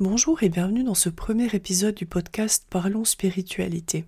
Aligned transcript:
Bonjour 0.00 0.44
et 0.44 0.48
bienvenue 0.48 0.84
dans 0.84 0.94
ce 0.94 1.08
premier 1.08 1.46
épisode 1.56 1.96
du 1.96 2.06
podcast 2.06 2.64
Parlons 2.70 3.04
spiritualité. 3.04 4.04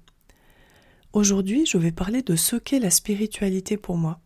Aujourd'hui, 1.12 1.66
je 1.66 1.78
vais 1.78 1.90
parler 1.90 2.22
de 2.22 2.36
ce 2.36 2.54
qu'est 2.54 2.78
la 2.78 2.90
spiritualité 2.90 3.76
pour 3.76 3.96
moi. 3.96 4.20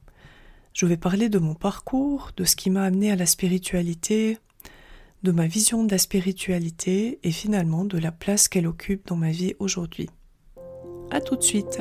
Je 0.75 0.85
vais 0.85 0.99
parler 0.99 1.31
de 1.31 1.39
mon 1.39 1.55
parcours, 1.55 2.33
de 2.37 2.45
ce 2.45 2.55
qui 2.55 2.69
m'a 2.69 2.83
amené 2.83 3.11
à 3.11 3.17
la 3.17 3.25
spiritualité, 3.25 4.37
de 5.23 5.33
ma 5.33 5.47
vision 5.47 5.85
de 5.85 5.91
la 5.91 5.97
spiritualité 5.97 7.19
et 7.23 7.33
finalement 7.33 7.87
de 7.87 7.97
la 7.97 8.13
place 8.13 8.49
qu'elle 8.49 8.67
occupe 8.67 9.07
dans 9.07 9.17
ma 9.17 9.31
vie 9.31 9.55
aujourd'hui. 9.59 10.11
À 11.11 11.23
tout 11.23 11.37
de 11.37 11.43
suite! 11.43 11.81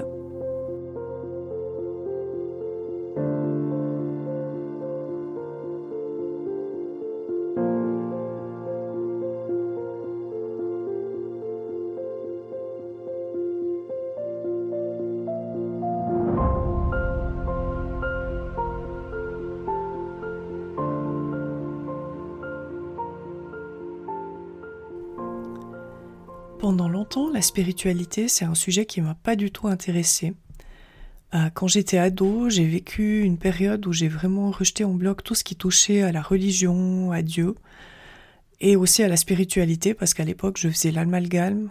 La 27.34 27.42
spiritualité, 27.42 28.28
c'est 28.28 28.46
un 28.46 28.56
sujet 28.56 28.86
qui 28.86 29.02
m'a 29.02 29.14
pas 29.14 29.36
du 29.36 29.52
tout 29.52 29.68
intéressé. 29.68 30.34
Euh, 31.34 31.50
quand 31.54 31.68
j'étais 31.68 31.98
ado, 31.98 32.50
j'ai 32.50 32.66
vécu 32.66 33.22
une 33.22 33.38
période 33.38 33.86
où 33.86 33.94
j'ai 33.94 34.08
vraiment 34.08 34.52
rejeté 34.52 34.84
en 34.84 34.94
bloc 34.94 35.24
tout 35.24 35.36
ce 35.36 35.44
qui 35.44 35.56
touchait 35.56 36.02
à 36.02 36.12
la 36.12 36.22
religion, 36.22 37.12
à 37.12 37.22
Dieu, 37.22 37.56
et 38.60 38.76
aussi 38.76 39.04
à 39.04 39.08
la 39.08 39.18
spiritualité, 39.18 39.94
parce 39.94 40.14
qu'à 40.14 40.24
l'époque, 40.24 40.58
je 40.58 40.70
faisais 40.70 40.92
l'amalgame 40.92 41.70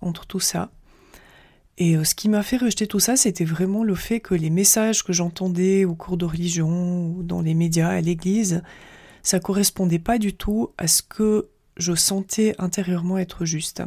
entre 0.00 0.26
tout 0.26 0.40
ça. 0.40 0.70
Et 1.76 1.96
euh, 1.96 2.04
ce 2.04 2.14
qui 2.14 2.28
m'a 2.28 2.42
fait 2.42 2.56
rejeter 2.56 2.86
tout 2.86 3.00
ça, 3.00 3.16
c'était 3.16 3.44
vraiment 3.44 3.82
le 3.82 3.96
fait 3.96 4.20
que 4.20 4.34
les 4.34 4.50
messages 4.50 5.02
que 5.02 5.12
j'entendais 5.12 5.84
au 5.84 5.94
cours 5.94 6.16
de 6.16 6.24
religion 6.24 7.08
ou 7.08 7.22
dans 7.22 7.40
les 7.40 7.54
médias, 7.54 7.90
à 7.90 8.00
l'église, 8.00 8.62
ça 9.22 9.40
correspondait 9.40 9.98
pas 9.98 10.18
du 10.18 10.34
tout 10.34 10.70
à 10.78 10.86
ce 10.86 11.02
que 11.02 11.48
je 11.76 11.94
sentais 11.94 12.54
intérieurement 12.58 13.18
être 13.18 13.44
juste. 13.44 13.82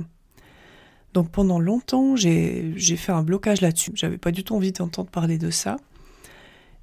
Donc 1.17 1.31
pendant 1.31 1.59
longtemps, 1.59 2.15
j'ai 2.15 2.75
fait 2.75 3.11
un 3.11 3.23
blocage 3.23 3.61
là-dessus. 3.61 3.89
J'avais 3.95 4.19
pas 4.19 4.29
du 4.29 4.43
tout 4.43 4.53
envie 4.53 4.71
d'entendre 4.71 5.09
parler 5.09 5.39
de 5.39 5.49
ça. 5.49 5.77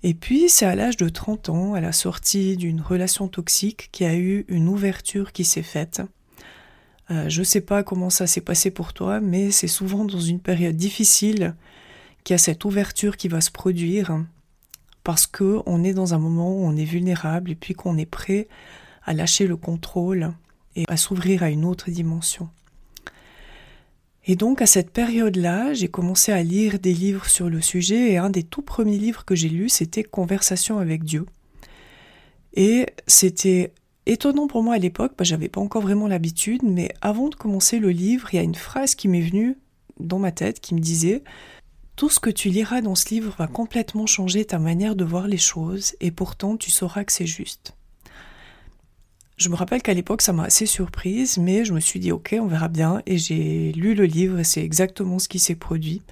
Et 0.02 0.12
puis, 0.12 0.48
c'est 0.48 0.66
à 0.66 0.74
l'âge 0.74 0.96
de 0.96 1.08
30 1.08 1.50
ans, 1.50 1.74
à 1.74 1.80
la 1.80 1.92
sortie 1.92 2.56
d'une 2.56 2.80
relation 2.80 3.28
toxique, 3.28 3.90
qu'il 3.92 4.08
y 4.08 4.10
a 4.10 4.16
eu 4.16 4.44
une 4.48 4.66
ouverture 4.66 5.30
qui 5.30 5.44
s'est 5.44 5.62
faite. 5.62 6.02
Euh, 7.12 7.28
je 7.28 7.44
sais 7.44 7.60
pas 7.60 7.84
comment 7.84 8.10
ça 8.10 8.26
s'est 8.26 8.40
passé 8.40 8.72
pour 8.72 8.92
toi, 8.92 9.20
mais 9.20 9.52
c'est 9.52 9.68
souvent 9.68 10.04
dans 10.04 10.18
une 10.18 10.40
période 10.40 10.74
difficile 10.74 11.54
qu'il 12.24 12.34
y 12.34 12.36
a 12.36 12.38
cette 12.38 12.64
ouverture 12.64 13.16
qui 13.16 13.28
va 13.28 13.40
se 13.40 13.52
produire, 13.52 14.18
parce 15.04 15.28
que 15.28 15.60
on 15.64 15.84
est 15.84 15.94
dans 15.94 16.12
un 16.12 16.18
moment 16.18 16.50
où 16.50 16.64
on 16.64 16.76
est 16.76 16.84
vulnérable 16.84 17.52
et 17.52 17.54
puis 17.54 17.74
qu'on 17.74 17.96
est 17.98 18.04
prêt 18.04 18.48
à 19.04 19.12
lâcher 19.12 19.46
le 19.46 19.56
contrôle 19.56 20.32
et 20.74 20.86
à 20.88 20.96
s'ouvrir 20.96 21.44
à 21.44 21.50
une 21.50 21.64
autre 21.64 21.88
dimension. 21.92 22.48
Et 24.26 24.36
donc 24.36 24.62
à 24.62 24.66
cette 24.66 24.90
période-là, 24.90 25.74
j'ai 25.74 25.88
commencé 25.88 26.32
à 26.32 26.42
lire 26.42 26.78
des 26.78 26.94
livres 26.94 27.26
sur 27.26 27.50
le 27.50 27.60
sujet 27.60 28.12
et 28.12 28.16
un 28.16 28.30
des 28.30 28.42
tout 28.42 28.62
premiers 28.62 28.98
livres 28.98 29.24
que 29.24 29.34
j'ai 29.34 29.50
lus, 29.50 29.68
c'était 29.68 30.02
Conversation 30.02 30.78
avec 30.78 31.04
Dieu. 31.04 31.26
Et 32.54 32.86
c'était 33.06 33.72
étonnant 34.06 34.46
pour 34.46 34.62
moi 34.62 34.76
à 34.76 34.78
l'époque, 34.78 35.12
j'avais 35.20 35.48
pas 35.48 35.60
encore 35.60 35.82
vraiment 35.82 36.06
l'habitude, 36.06 36.62
mais 36.62 36.90
avant 37.02 37.28
de 37.28 37.34
commencer 37.34 37.78
le 37.78 37.90
livre, 37.90 38.28
il 38.32 38.36
y 38.36 38.38
a 38.38 38.42
une 38.42 38.54
phrase 38.54 38.94
qui 38.94 39.08
m'est 39.08 39.20
venue 39.20 39.58
dans 40.00 40.18
ma 40.18 40.32
tête 40.32 40.60
qui 40.60 40.74
me 40.74 40.80
disait 40.80 41.22
Tout 41.96 42.08
ce 42.08 42.20
que 42.20 42.30
tu 42.30 42.48
liras 42.48 42.80
dans 42.80 42.94
ce 42.94 43.10
livre 43.10 43.34
va 43.38 43.46
complètement 43.46 44.06
changer 44.06 44.46
ta 44.46 44.58
manière 44.58 44.96
de 44.96 45.04
voir 45.04 45.28
les 45.28 45.38
choses 45.38 45.94
et 46.00 46.10
pourtant 46.10 46.56
tu 46.56 46.70
sauras 46.70 47.04
que 47.04 47.12
c'est 47.12 47.26
juste. 47.26 47.76
Je 49.36 49.48
me 49.48 49.56
rappelle 49.56 49.82
qu'à 49.82 49.94
l'époque, 49.94 50.22
ça 50.22 50.32
m'a 50.32 50.44
assez 50.44 50.66
surprise, 50.66 51.38
mais 51.38 51.64
je 51.64 51.72
me 51.72 51.80
suis 51.80 51.98
dit, 51.98 52.12
ok, 52.12 52.36
on 52.40 52.46
verra 52.46 52.68
bien. 52.68 53.02
Et 53.06 53.18
j'ai 53.18 53.72
lu 53.72 53.94
le 53.94 54.04
livre 54.04 54.38
et 54.38 54.44
c'est 54.44 54.62
exactement 54.62 55.18
ce 55.18 55.28
qui 55.28 55.40
s'est 55.40 55.56
produit. 55.56 56.02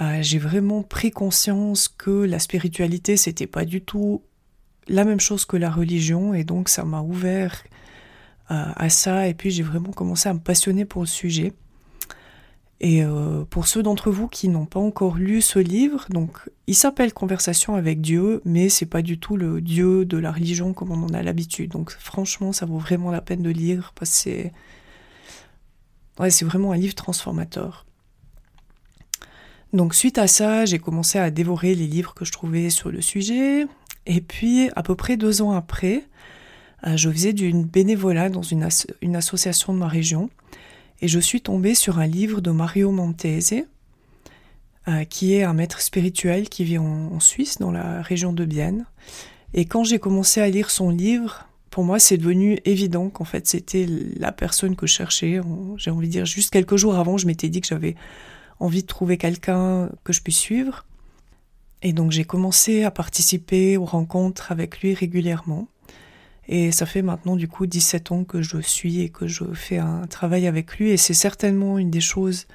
Euh, 0.00 0.22
j'ai 0.22 0.38
vraiment 0.38 0.82
pris 0.82 1.10
conscience 1.10 1.88
que 1.88 2.10
la 2.10 2.38
spiritualité, 2.38 3.16
c'était 3.16 3.48
pas 3.48 3.64
du 3.64 3.82
tout 3.82 4.22
la 4.86 5.04
même 5.04 5.20
chose 5.20 5.44
que 5.44 5.56
la 5.56 5.70
religion. 5.70 6.32
Et 6.32 6.44
donc, 6.44 6.68
ça 6.68 6.84
m'a 6.84 7.00
ouvert 7.00 7.64
euh, 8.50 8.64
à 8.76 8.88
ça. 8.90 9.26
Et 9.26 9.34
puis, 9.34 9.50
j'ai 9.50 9.64
vraiment 9.64 9.90
commencé 9.90 10.28
à 10.28 10.34
me 10.34 10.38
passionner 10.40 10.84
pour 10.84 11.02
le 11.02 11.08
sujet. 11.08 11.52
Et 12.80 13.04
euh, 13.04 13.44
pour 13.44 13.66
ceux 13.66 13.82
d'entre 13.82 14.10
vous 14.10 14.26
qui 14.26 14.48
n'ont 14.48 14.64
pas 14.64 14.80
encore 14.80 15.16
lu 15.16 15.42
ce 15.42 15.58
livre, 15.58 16.06
donc 16.08 16.38
il 16.66 16.74
s'appelle 16.74 17.12
Conversation 17.12 17.74
avec 17.74 18.00
Dieu, 18.00 18.40
mais 18.46 18.70
c'est 18.70 18.86
pas 18.86 19.02
du 19.02 19.18
tout 19.18 19.36
le 19.36 19.60
Dieu 19.60 20.06
de 20.06 20.16
la 20.16 20.32
religion 20.32 20.72
comme 20.72 20.90
on 20.90 21.04
en 21.04 21.12
a 21.12 21.22
l'habitude. 21.22 21.72
Donc 21.72 21.90
franchement, 21.90 22.52
ça 22.52 22.64
vaut 22.64 22.78
vraiment 22.78 23.10
la 23.10 23.20
peine 23.20 23.42
de 23.42 23.50
lire 23.50 23.92
parce 23.94 24.10
que 24.10 24.16
c'est 24.16 24.52
ouais, 26.18 26.30
c'est 26.30 26.46
vraiment 26.46 26.72
un 26.72 26.78
livre 26.78 26.94
transformateur. 26.94 27.84
Donc 29.74 29.94
suite 29.94 30.16
à 30.16 30.26
ça, 30.26 30.64
j'ai 30.64 30.78
commencé 30.78 31.18
à 31.18 31.30
dévorer 31.30 31.74
les 31.74 31.86
livres 31.86 32.14
que 32.14 32.24
je 32.24 32.32
trouvais 32.32 32.70
sur 32.70 32.90
le 32.90 33.02
sujet. 33.02 33.66
Et 34.06 34.22
puis 34.22 34.70
à 34.74 34.82
peu 34.82 34.94
près 34.94 35.18
deux 35.18 35.42
ans 35.42 35.52
après, 35.52 36.04
euh, 36.86 36.96
je 36.96 37.10
faisais 37.10 37.34
du 37.34 37.52
bénévolat 37.52 38.30
dans 38.30 38.42
une, 38.42 38.66
une 39.02 39.16
association 39.16 39.74
de 39.74 39.78
ma 39.78 39.88
région 39.88 40.30
et 41.02 41.08
je 41.08 41.18
suis 41.18 41.40
tombée 41.40 41.74
sur 41.74 41.98
un 41.98 42.06
livre 42.06 42.40
de 42.40 42.50
Mario 42.50 42.90
Montese, 42.90 43.64
euh, 44.88 45.04
qui 45.04 45.34
est 45.34 45.42
un 45.42 45.52
maître 45.52 45.80
spirituel 45.80 46.48
qui 46.48 46.64
vit 46.64 46.78
en, 46.78 47.20
Suisse, 47.20 47.58
dans 47.58 47.70
la 47.70 48.02
région 48.02 48.32
de 48.32 48.44
Bienne. 48.44 48.86
Et 49.54 49.64
quand 49.64 49.84
j'ai 49.84 49.98
commencé 49.98 50.40
à 50.40 50.48
lire 50.48 50.70
son 50.70 50.90
livre, 50.90 51.46
pour 51.70 51.84
moi, 51.84 51.98
c'est 51.98 52.16
devenu 52.16 52.58
évident 52.64 53.08
qu'en 53.08 53.24
fait, 53.24 53.46
c'était 53.46 53.86
la 54.16 54.32
personne 54.32 54.76
que 54.76 54.86
je 54.86 54.94
cherchais. 54.94 55.40
J'ai 55.76 55.90
envie 55.90 56.08
de 56.08 56.12
dire, 56.12 56.26
juste 56.26 56.50
quelques 56.50 56.76
jours 56.76 56.96
avant, 56.96 57.16
je 57.16 57.26
m'étais 57.26 57.48
dit 57.48 57.60
que 57.60 57.66
j'avais 57.66 57.94
envie 58.58 58.82
de 58.82 58.86
trouver 58.86 59.16
quelqu'un 59.16 59.90
que 60.04 60.12
je 60.12 60.20
puisse 60.20 60.38
suivre. 60.38 60.84
Et 61.82 61.92
donc, 61.92 62.10
j'ai 62.10 62.24
commencé 62.24 62.82
à 62.84 62.90
participer 62.90 63.76
aux 63.76 63.84
rencontres 63.84 64.52
avec 64.52 64.80
lui 64.80 64.94
régulièrement. 64.94 65.68
Et 66.52 66.72
ça 66.72 66.84
fait 66.84 67.00
maintenant 67.00 67.36
du 67.36 67.46
coup 67.46 67.64
17 67.66 68.10
ans 68.10 68.24
que 68.24 68.42
je 68.42 68.58
suis 68.58 69.02
et 69.02 69.08
que 69.08 69.28
je 69.28 69.44
fais 69.54 69.78
un 69.78 70.08
travail 70.08 70.48
avec 70.48 70.76
lui. 70.76 70.90
Et 70.90 70.96
c'est 70.96 71.14
certainement 71.14 71.78
une 71.78 71.92
des 71.92 72.00
choses 72.00 72.48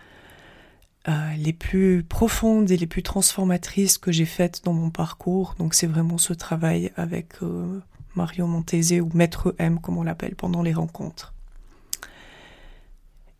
euh, 1.08 1.34
les 1.38 1.54
plus 1.54 2.04
profondes 2.04 2.70
et 2.72 2.78
les 2.78 2.88
plus 2.88 3.04
transformatrices 3.04 3.98
que 3.98 4.12
j'ai 4.12 4.26
faites 4.26 4.66
dans 4.66 4.74
mon 4.74 4.90
parcours. 4.90 5.56
Donc 5.58 5.74
c'est 5.74 5.88
vraiment 5.88 6.18
ce 6.18 6.34
travail 6.34 6.92
avec 6.98 7.42
euh, 7.42 7.80
Mario 8.16 8.48
Montese 8.48 9.00
ou 9.00 9.10
Maître 9.14 9.56
M 9.60 9.80
comme 9.80 9.98
on 9.98 10.04
l'appelle 10.04 10.36
pendant 10.36 10.62
les 10.62 10.74
rencontres. 10.74 11.34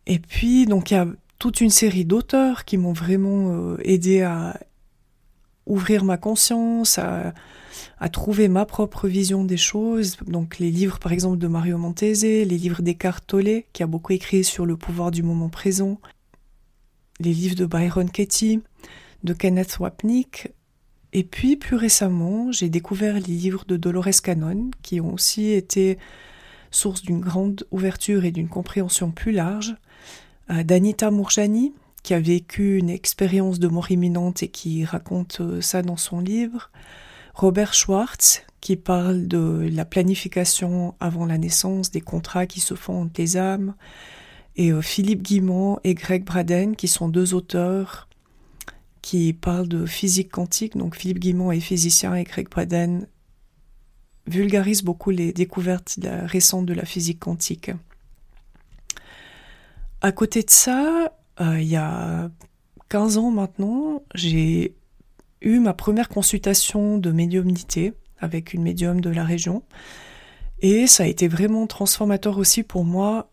Et 0.06 0.18
puis 0.18 0.64
donc 0.64 0.90
il 0.90 0.94
y 0.94 0.96
a 0.96 1.06
toute 1.38 1.60
une 1.60 1.68
série 1.68 2.06
d'auteurs 2.06 2.64
qui 2.64 2.78
m'ont 2.78 2.94
vraiment 2.94 3.52
euh, 3.52 3.76
aidé 3.84 4.22
à 4.22 4.58
ouvrir 5.66 6.04
ma 6.04 6.16
conscience, 6.16 6.98
à 7.98 8.08
trouver 8.08 8.48
ma 8.48 8.66
propre 8.66 9.08
vision 9.08 9.44
des 9.44 9.56
choses. 9.56 10.16
Donc 10.26 10.58
les 10.58 10.70
livres 10.70 10.98
par 10.98 11.12
exemple 11.12 11.38
de 11.38 11.46
Mario 11.46 11.78
Montese, 11.78 12.22
les 12.22 12.44
livres 12.44 12.82
d'Eckhart 12.82 13.22
Tolle 13.26 13.62
qui 13.72 13.82
a 13.82 13.86
beaucoup 13.86 14.12
écrit 14.12 14.44
sur 14.44 14.66
le 14.66 14.76
pouvoir 14.76 15.10
du 15.10 15.22
moment 15.22 15.48
présent, 15.48 16.00
les 17.20 17.32
livres 17.32 17.56
de 17.56 17.66
Byron 17.66 18.10
Katie, 18.10 18.62
de 19.24 19.32
Kenneth 19.32 19.78
Wapnick. 19.78 20.48
Et 21.12 21.24
puis 21.24 21.56
plus 21.56 21.76
récemment, 21.76 22.52
j'ai 22.52 22.68
découvert 22.68 23.14
les 23.14 23.20
livres 23.20 23.64
de 23.66 23.76
Dolores 23.76 24.20
Cannon 24.22 24.70
qui 24.82 25.00
ont 25.00 25.14
aussi 25.14 25.50
été 25.50 25.98
source 26.70 27.02
d'une 27.02 27.20
grande 27.20 27.64
ouverture 27.70 28.24
et 28.24 28.32
d'une 28.32 28.48
compréhension 28.48 29.10
plus 29.10 29.32
large. 29.32 29.76
Euh, 30.50 30.62
D'Anita 30.62 31.10
Mourjani, 31.10 31.72
qui 32.06 32.14
a 32.14 32.20
vécu 32.20 32.78
une 32.78 32.88
expérience 32.88 33.58
de 33.58 33.66
mort 33.66 33.90
imminente 33.90 34.44
et 34.44 34.48
qui 34.48 34.84
raconte 34.84 35.40
euh, 35.40 35.60
ça 35.60 35.82
dans 35.82 35.96
son 35.96 36.20
livre. 36.20 36.70
Robert 37.34 37.74
Schwartz, 37.74 38.44
qui 38.60 38.76
parle 38.76 39.26
de 39.26 39.68
la 39.72 39.84
planification 39.84 40.94
avant 41.00 41.26
la 41.26 41.36
naissance, 41.36 41.90
des 41.90 42.00
contrats 42.00 42.46
qui 42.46 42.60
se 42.60 42.74
font 42.74 43.02
entre 43.02 43.20
les 43.20 43.36
âmes, 43.36 43.74
et 44.54 44.70
euh, 44.70 44.82
Philippe 44.82 45.22
Guimont 45.22 45.80
et 45.82 45.94
Greg 45.94 46.22
Braden, 46.22 46.76
qui 46.76 46.86
sont 46.86 47.08
deux 47.08 47.34
auteurs 47.34 48.08
qui 49.02 49.32
parlent 49.32 49.66
de 49.66 49.84
physique 49.84 50.30
quantique. 50.30 50.76
Donc 50.76 50.94
Philippe 50.94 51.18
Guimont 51.18 51.50
est 51.50 51.58
physicien 51.58 52.14
et 52.14 52.22
Greg 52.22 52.48
Braden 52.48 53.08
vulgarise 54.28 54.84
beaucoup 54.84 55.10
les 55.10 55.32
découvertes 55.32 55.98
récentes 56.04 56.66
de 56.66 56.74
la 56.74 56.84
physique 56.84 57.18
quantique. 57.18 57.72
À 60.02 60.12
côté 60.12 60.44
de 60.44 60.50
ça, 60.50 61.12
euh, 61.40 61.60
il 61.60 61.68
y 61.68 61.76
a 61.76 62.30
15 62.88 63.18
ans 63.18 63.30
maintenant, 63.30 64.02
j'ai 64.14 64.74
eu 65.40 65.58
ma 65.58 65.74
première 65.74 66.08
consultation 66.08 66.98
de 66.98 67.12
médiumnité 67.12 67.92
avec 68.18 68.54
une 68.54 68.62
médium 68.62 69.00
de 69.00 69.10
la 69.10 69.24
région. 69.24 69.62
Et 70.60 70.86
ça 70.86 71.04
a 71.04 71.06
été 71.06 71.28
vraiment 71.28 71.66
transformateur 71.66 72.38
aussi 72.38 72.62
pour 72.62 72.84
moi 72.84 73.30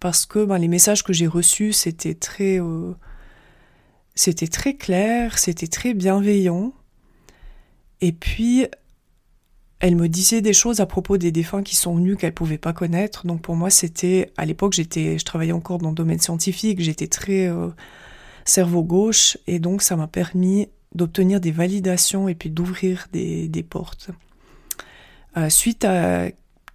parce 0.00 0.26
que 0.26 0.44
ben, 0.44 0.58
les 0.58 0.68
messages 0.68 1.04
que 1.04 1.12
j'ai 1.12 1.28
reçus, 1.28 1.72
c'était 1.72 2.14
très, 2.14 2.58
c'était 4.14 4.48
très 4.48 4.74
clair, 4.74 5.38
c'était 5.38 5.68
très 5.68 5.94
bienveillant. 5.94 6.74
Et 8.00 8.12
puis, 8.12 8.66
elle 9.84 9.96
me 9.96 10.08
disait 10.08 10.40
des 10.40 10.54
choses 10.54 10.80
à 10.80 10.86
propos 10.86 11.18
des 11.18 11.30
défunts 11.30 11.62
qui 11.62 11.76
sont 11.76 11.94
venus 11.96 12.16
qu'elle 12.16 12.32
pouvait 12.32 12.56
pas 12.56 12.72
connaître. 12.72 13.26
Donc 13.26 13.42
pour 13.42 13.54
moi, 13.54 13.68
c'était 13.68 14.32
à 14.38 14.46
l'époque, 14.46 14.72
j'étais, 14.72 15.18
je 15.18 15.24
travaillais 15.26 15.52
encore 15.52 15.76
dans 15.76 15.90
le 15.90 15.94
domaine 15.94 16.18
scientifique, 16.18 16.80
j'étais 16.80 17.06
très 17.06 17.48
euh, 17.48 17.68
cerveau 18.46 18.82
gauche, 18.82 19.36
et 19.46 19.58
donc 19.58 19.82
ça 19.82 19.94
m'a 19.96 20.06
permis 20.06 20.68
d'obtenir 20.94 21.38
des 21.38 21.50
validations 21.50 22.28
et 22.28 22.34
puis 22.34 22.48
d'ouvrir 22.48 23.08
des, 23.12 23.66
portes. 23.68 24.08
Euh, 25.36 25.50
suite 25.50 25.84
à 25.84 26.28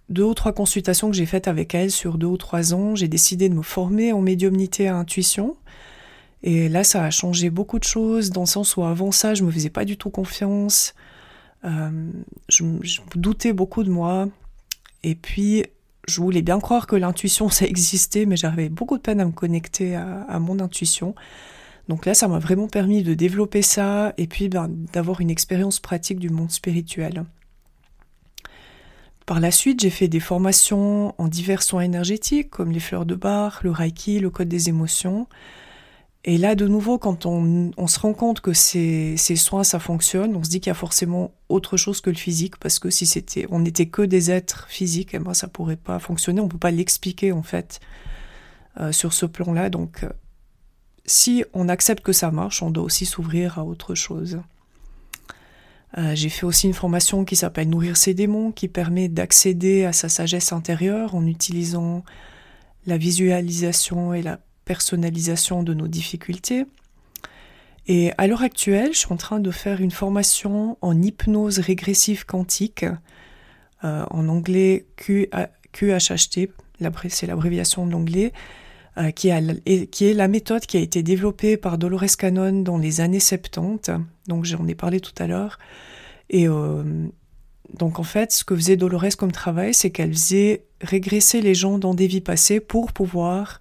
deux 0.08 0.22
ou 0.22 0.34
trois 0.34 0.52
consultations 0.52 1.10
que 1.10 1.16
j'ai 1.16 1.26
faites 1.26 1.48
avec 1.48 1.74
elle 1.74 1.90
sur 1.90 2.16
deux 2.16 2.28
ou 2.28 2.36
trois 2.36 2.74
ans, 2.74 2.94
j'ai 2.94 3.08
décidé 3.08 3.48
de 3.48 3.54
me 3.54 3.62
former 3.62 4.12
en 4.12 4.20
médiumnité 4.20 4.86
à 4.86 4.94
intuition. 4.94 5.56
Et 6.44 6.68
là, 6.68 6.84
ça 6.84 7.02
a 7.02 7.10
changé 7.10 7.50
beaucoup 7.50 7.80
de 7.80 7.84
choses, 7.84 8.30
dans 8.30 8.42
le 8.42 8.46
sens 8.46 8.76
où 8.76 8.84
avant 8.84 9.10
ça, 9.10 9.34
je 9.34 9.42
me 9.42 9.50
faisais 9.50 9.68
pas 9.68 9.84
du 9.84 9.96
tout 9.96 10.10
confiance. 10.10 10.94
Euh, 11.64 12.10
je, 12.48 12.64
doutais 13.14 13.52
beaucoup 13.52 13.84
de 13.84 13.90
moi. 13.90 14.28
Et 15.02 15.14
puis, 15.14 15.64
je 16.08 16.20
voulais 16.20 16.42
bien 16.42 16.58
croire 16.60 16.86
que 16.86 16.96
l'intuition, 16.96 17.48
ça 17.50 17.66
existait, 17.66 18.26
mais 18.26 18.36
j'avais 18.36 18.68
beaucoup 18.68 18.96
de 18.96 19.02
peine 19.02 19.20
à 19.20 19.24
me 19.24 19.32
connecter 19.32 19.96
à, 19.96 20.38
mon 20.38 20.60
intuition. 20.60 21.14
Donc 21.88 22.06
là, 22.06 22.14
ça 22.14 22.28
m'a 22.28 22.38
vraiment 22.38 22.68
permis 22.68 23.02
de 23.02 23.14
développer 23.14 23.62
ça 23.62 24.14
et 24.16 24.26
puis 24.26 24.48
ben, 24.48 24.68
d'avoir 24.92 25.20
une 25.20 25.30
expérience 25.30 25.80
pratique 25.80 26.20
du 26.20 26.30
monde 26.30 26.50
spirituel. 26.50 27.24
Par 29.26 29.40
la 29.40 29.50
suite, 29.50 29.80
j'ai 29.80 29.90
fait 29.90 30.08
des 30.08 30.20
formations 30.20 31.14
en 31.18 31.28
divers 31.28 31.62
soins 31.62 31.82
énergétiques 31.82 32.50
comme 32.50 32.70
les 32.70 32.80
fleurs 32.80 33.06
de 33.06 33.14
bar, 33.14 33.60
le 33.62 33.70
reiki, 33.70 34.18
le 34.18 34.30
code 34.30 34.48
des 34.48 34.68
émotions. 34.68 35.26
Et 36.24 36.36
là, 36.36 36.54
de 36.54 36.68
nouveau, 36.68 36.98
quand 36.98 37.24
on, 37.24 37.86
se 37.86 37.98
rend 37.98 38.12
compte 38.12 38.40
que 38.40 38.52
ces, 38.52 39.16
soins, 39.36 39.64
ça 39.64 39.78
fonctionne, 39.78 40.36
on 40.36 40.44
se 40.44 40.50
dit 40.50 40.60
qu'il 40.60 40.68
y 40.68 40.70
a 40.70 40.74
forcément 40.74 41.32
autre 41.48 41.78
chose 41.78 42.02
que 42.02 42.10
le 42.10 42.16
physique, 42.16 42.58
parce 42.58 42.78
que 42.78 42.90
si 42.90 43.06
c'était, 43.06 43.46
on 43.50 43.60
n'était 43.60 43.86
que 43.86 44.02
des 44.02 44.30
êtres 44.30 44.66
physiques, 44.68 45.14
et 45.14 45.16
eh 45.16 45.20
ben, 45.20 45.32
ça 45.32 45.48
pourrait 45.48 45.76
pas 45.76 45.98
fonctionner. 45.98 46.42
On 46.42 46.48
peut 46.48 46.58
pas 46.58 46.70
l'expliquer 46.70 47.32
en 47.32 47.42
fait 47.42 47.80
euh, 48.78 48.92
sur 48.92 49.14
ce 49.14 49.24
plan-là. 49.24 49.70
Donc, 49.70 50.04
euh, 50.04 50.10
si 51.06 51.42
on 51.54 51.70
accepte 51.70 52.04
que 52.04 52.12
ça 52.12 52.30
marche, 52.30 52.62
on 52.62 52.70
doit 52.70 52.84
aussi 52.84 53.06
s'ouvrir 53.06 53.58
à 53.58 53.64
autre 53.64 53.94
chose. 53.94 54.40
Euh, 55.96 56.14
j'ai 56.14 56.28
fait 56.28 56.44
aussi 56.44 56.66
une 56.66 56.74
formation 56.74 57.24
qui 57.24 57.34
s'appelle 57.34 57.70
Nourrir 57.70 57.96
ses 57.96 58.12
démons, 58.12 58.52
qui 58.52 58.68
permet 58.68 59.08
d'accéder 59.08 59.86
à 59.86 59.94
sa 59.94 60.10
sagesse 60.10 60.52
intérieure 60.52 61.14
en 61.14 61.26
utilisant 61.26 62.04
la 62.86 62.98
visualisation 62.98 64.12
et 64.12 64.22
la 64.22 64.38
personnalisation 64.70 65.64
de 65.64 65.74
nos 65.74 65.88
difficultés. 65.88 66.64
Et 67.88 68.12
à 68.18 68.28
l'heure 68.28 68.42
actuelle, 68.42 68.90
je 68.92 68.98
suis 68.98 69.12
en 69.12 69.16
train 69.16 69.40
de 69.40 69.50
faire 69.50 69.80
une 69.80 69.90
formation 69.90 70.78
en 70.80 71.02
hypnose 71.02 71.58
régressive 71.58 72.24
quantique, 72.24 72.84
euh, 73.82 74.04
en 74.10 74.28
anglais 74.28 74.86
QHHT, 74.96 76.50
c'est 77.08 77.26
l'abréviation 77.26 77.84
de 77.84 77.90
l'anglais, 77.90 78.32
euh, 78.96 79.10
qui, 79.10 79.26
est 79.28 80.14
la 80.14 80.28
méthode 80.28 80.64
qui 80.66 80.76
a 80.76 80.80
été 80.80 81.02
développée 81.02 81.56
par 81.56 81.76
Dolores 81.76 82.16
Cannon 82.16 82.62
dans 82.62 82.78
les 82.78 83.00
années 83.00 83.18
70. 83.18 83.90
Donc 84.28 84.44
j'en 84.44 84.68
ai 84.68 84.76
parlé 84.76 85.00
tout 85.00 85.16
à 85.18 85.26
l'heure. 85.26 85.58
Et 86.28 86.46
euh, 86.46 87.08
donc 87.76 87.98
en 87.98 88.04
fait, 88.04 88.30
ce 88.30 88.44
que 88.44 88.54
faisait 88.54 88.76
Dolores 88.76 89.16
comme 89.18 89.32
travail, 89.32 89.74
c'est 89.74 89.90
qu'elle 89.90 90.12
faisait 90.12 90.62
régresser 90.80 91.40
les 91.40 91.56
gens 91.56 91.78
dans 91.78 91.92
des 91.92 92.06
vies 92.06 92.20
passées 92.20 92.60
pour 92.60 92.92
pouvoir 92.92 93.58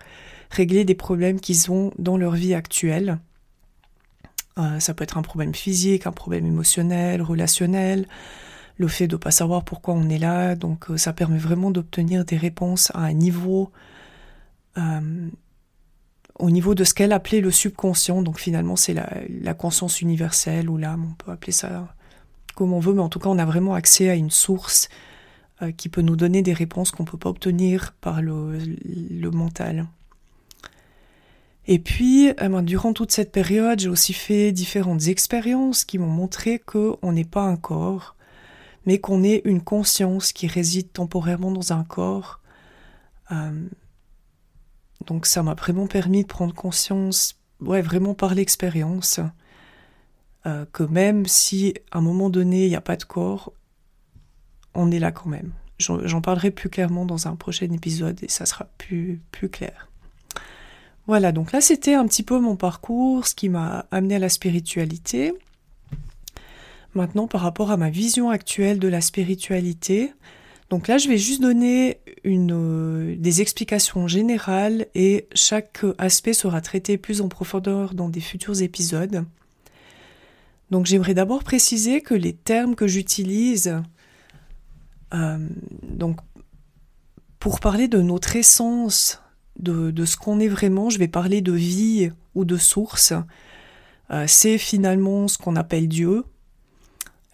régler 0.50 0.86
des 0.86 0.96
problèmes 0.96 1.40
qu'ils 1.40 1.72
ont 1.72 1.92
dans 1.98 2.18
leur 2.18 2.34
vie 2.34 2.54
actuelle. 2.54 3.20
Euh, 4.58 4.80
ça 4.80 4.94
peut 4.94 5.04
être 5.04 5.18
un 5.18 5.22
problème 5.22 5.54
physique, 5.54 6.08
un 6.08 6.12
problème 6.12 6.46
émotionnel, 6.46 7.22
relationnel, 7.22 8.08
le 8.78 8.88
fait 8.88 9.08
de 9.08 9.16
ne 9.16 9.20
pas 9.20 9.32
savoir 9.32 9.64
pourquoi 9.64 9.94
on 9.94 10.10
est 10.10 10.18
là. 10.18 10.56
Donc 10.56 10.90
euh, 10.90 10.98
ça 10.98 11.14
permet 11.14 11.38
vraiment 11.38 11.72
d'obtenir 11.72 12.26
des 12.26 12.38
réponses 12.38 12.92
à 12.94 13.00
un 13.00 13.14
niveau, 13.14 13.72
euh, 14.78 15.30
au 16.40 16.50
niveau 16.50 16.76
de 16.76 16.84
ce 16.84 16.94
qu'elle 16.94 17.14
appelait 17.14 17.42
le 17.42 17.52
subconscient. 17.52 18.22
Donc 18.22 18.40
finalement 18.40 18.76
c'est 18.76 18.94
la, 18.94 19.54
conscience 19.54 20.02
universelle 20.02 20.70
ou 20.70 20.78
l'âme, 20.78 21.06
on 21.12 21.14
peut 21.14 21.32
appeler 21.32 21.54
ça 21.54 21.96
comme 22.56 22.74
on 22.74 22.80
veut, 22.80 22.94
mais 22.94 23.02
en 23.02 23.10
tout 23.10 23.20
cas 23.20 23.30
on 23.30 23.40
a 23.40 23.46
vraiment 23.46 23.76
accès 23.76 24.10
à 24.10 24.16
une 24.16 24.32
source 24.32 24.90
qui 25.78 25.90
peut 25.90 26.02
nous 26.02 26.16
donner 26.16 26.42
des 26.42 26.54
réponses 26.54 26.92
qu'on 26.92 27.04
ne 27.04 27.08
peut 27.10 27.18
pas 27.18 27.30
obtenir 27.30 27.94
par 28.02 28.22
le 28.22 29.30
mental. 29.32 29.88
Et 31.72 31.78
puis, 31.78 32.30
euh, 32.30 32.50
ben, 32.50 32.64
durant 32.64 32.94
toute 32.94 33.12
cette 33.12 33.32
période, 33.32 33.80
j'ai 33.80 33.90
aussi 33.90 34.12
fait 34.12 34.52
différentes 34.52 35.06
expériences 35.08 35.86
qui 35.86 36.00
m'ont 36.00 36.08
montré 36.08 36.58
qu'on 36.58 37.12
n'est 37.12 37.24
pas 37.24 37.44
un 37.44 37.58
corps, 37.58 38.16
mais 38.88 38.98
qu'on 38.98 39.22
est 39.22 39.44
une 39.46 39.62
conscience 39.62 40.34
qui 40.34 40.48
réside 40.48 40.92
temporairement 40.92 41.52
dans 41.52 41.72
un 41.72 41.84
corps. 41.84 42.42
Euh, 43.32 43.68
donc 45.06 45.28
ça 45.28 45.44
m'a 45.44 45.54
vraiment 45.54 45.86
permis 45.86 46.24
de 46.24 46.28
prendre 46.28 46.56
conscience, 46.56 47.40
ouais, 47.62 47.84
vraiment 47.84 48.16
par 48.16 48.34
l'expérience, 48.34 49.20
euh, 50.48 50.66
que 50.74 50.82
même 50.82 51.28
si 51.28 51.76
à 51.92 52.00
un 52.00 52.02
moment 52.02 52.32
donné 52.32 52.66
il 52.66 52.70
n'y 52.70 52.76
a 52.76 52.82
pas 52.82 52.96
de 52.96 53.04
corps, 53.04 53.54
on 54.74 54.90
est 54.90 55.00
là 55.00 55.12
quand 55.12 55.30
même. 55.30 55.52
J'en 55.78 56.22
parlerai 56.22 56.50
plus 56.50 56.70
clairement 56.70 57.06
dans 57.06 57.28
un 57.28 57.36
prochain 57.36 57.72
épisode 57.72 58.24
et 58.24 58.28
ça 58.28 58.48
sera 58.48 58.66
plus, 58.80 59.22
plus 59.32 59.50
clair. 59.50 59.89
Voilà, 61.10 61.32
donc 61.32 61.54
là 61.54 61.60
c'était 61.60 61.96
un 61.96 62.06
petit 62.06 62.22
peu 62.22 62.38
mon 62.38 62.56
parcours, 62.56 63.26
ce 63.26 63.34
qui 63.34 63.50
m'a 63.50 63.88
amené 63.90 64.18
à 64.18 64.20
la 64.20 64.30
spiritualité. 64.30 65.34
Maintenant, 66.94 67.26
par 67.26 67.42
rapport 67.42 67.72
à 67.72 67.78
ma 67.78 67.90
vision 67.90 68.30
actuelle 68.30 68.78
de 68.78 68.88
la 68.88 69.02
spiritualité, 69.02 70.14
donc 70.70 70.88
là 70.88 71.00
je 71.00 71.10
vais 71.10 71.18
juste 71.18 71.42
donner 71.42 71.98
euh, 72.28 73.16
des 73.18 73.42
explications 73.42 74.08
générales 74.08 74.86
et 74.94 75.28
chaque 75.34 75.84
aspect 75.98 76.34
sera 76.34 76.62
traité 76.62 77.00
plus 77.00 77.22
en 77.22 77.28
profondeur 77.28 77.96
dans 77.96 78.10
des 78.10 78.22
futurs 78.22 78.62
épisodes. 78.62 79.26
Donc 80.70 80.86
j'aimerais 80.86 81.16
d'abord 81.16 81.44
préciser 81.44 82.02
que 82.02 82.14
les 82.14 82.34
termes 82.34 82.76
que 82.76 82.86
j'utilise, 82.86 83.82
euh, 85.16 85.48
donc 85.82 86.20
pour 87.40 87.62
parler 87.62 87.88
de 87.88 88.00
notre 88.00 88.36
essence 88.36 89.20
de, 89.60 90.06
ce 90.06 90.18
qu'on 90.18 90.40
est 90.40 90.48
vraiment. 90.48 90.90
Je 90.90 90.98
vais 91.00 91.08
parler 91.08 91.42
de 91.42 91.52
vie 91.52 92.12
ou 92.36 92.46
de 92.46 92.58
source. 92.58 93.14
Euh, 94.12 94.26
c'est 94.28 94.58
finalement 94.58 95.28
ce 95.28 95.38
qu'on 95.38 95.56
appelle 95.56 95.88
Dieu. 95.88 96.24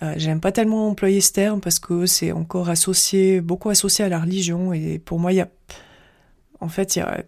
Euh, 0.01 0.13
j'aime 0.17 0.41
pas 0.41 0.51
tellement 0.51 0.89
employer 0.89 1.21
ce 1.21 1.31
terme 1.31 1.61
parce 1.61 1.79
que 1.79 2.05
c'est 2.05 2.31
encore 2.31 2.69
associé, 2.69 3.39
beaucoup 3.39 3.69
associé 3.69 4.03
à 4.03 4.09
la 4.09 4.19
religion. 4.19 4.73
Et 4.73 4.99
pour 4.99 5.19
moi, 5.19 5.31
il 5.31 5.37
y 5.37 5.41
a, 5.41 5.49
en 6.59 6.67
fait, 6.67 6.95
il 6.95 6.99
y 6.99 7.01
a, 7.01 7.23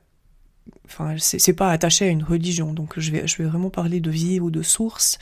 enfin, 0.86 1.15
c'est 1.17 1.53
pas 1.53 1.72
attaché 1.72 2.05
à 2.05 2.10
une 2.10 2.24
religion. 2.24 2.74
Donc, 2.74 3.00
je 3.00 3.12
vais, 3.12 3.27
je 3.27 3.38
vais 3.38 3.45
vraiment 3.45 3.69
parler 3.69 4.01
de 4.01 4.12
vie 4.12 4.39
ou 4.39 4.51
de 4.51 4.62
source. 4.62 5.17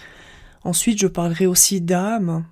Ensuite, 0.63 0.97
je 0.97 1.07
parlerai 1.07 1.45
aussi 1.45 1.81
d'âme, 1.81 2.45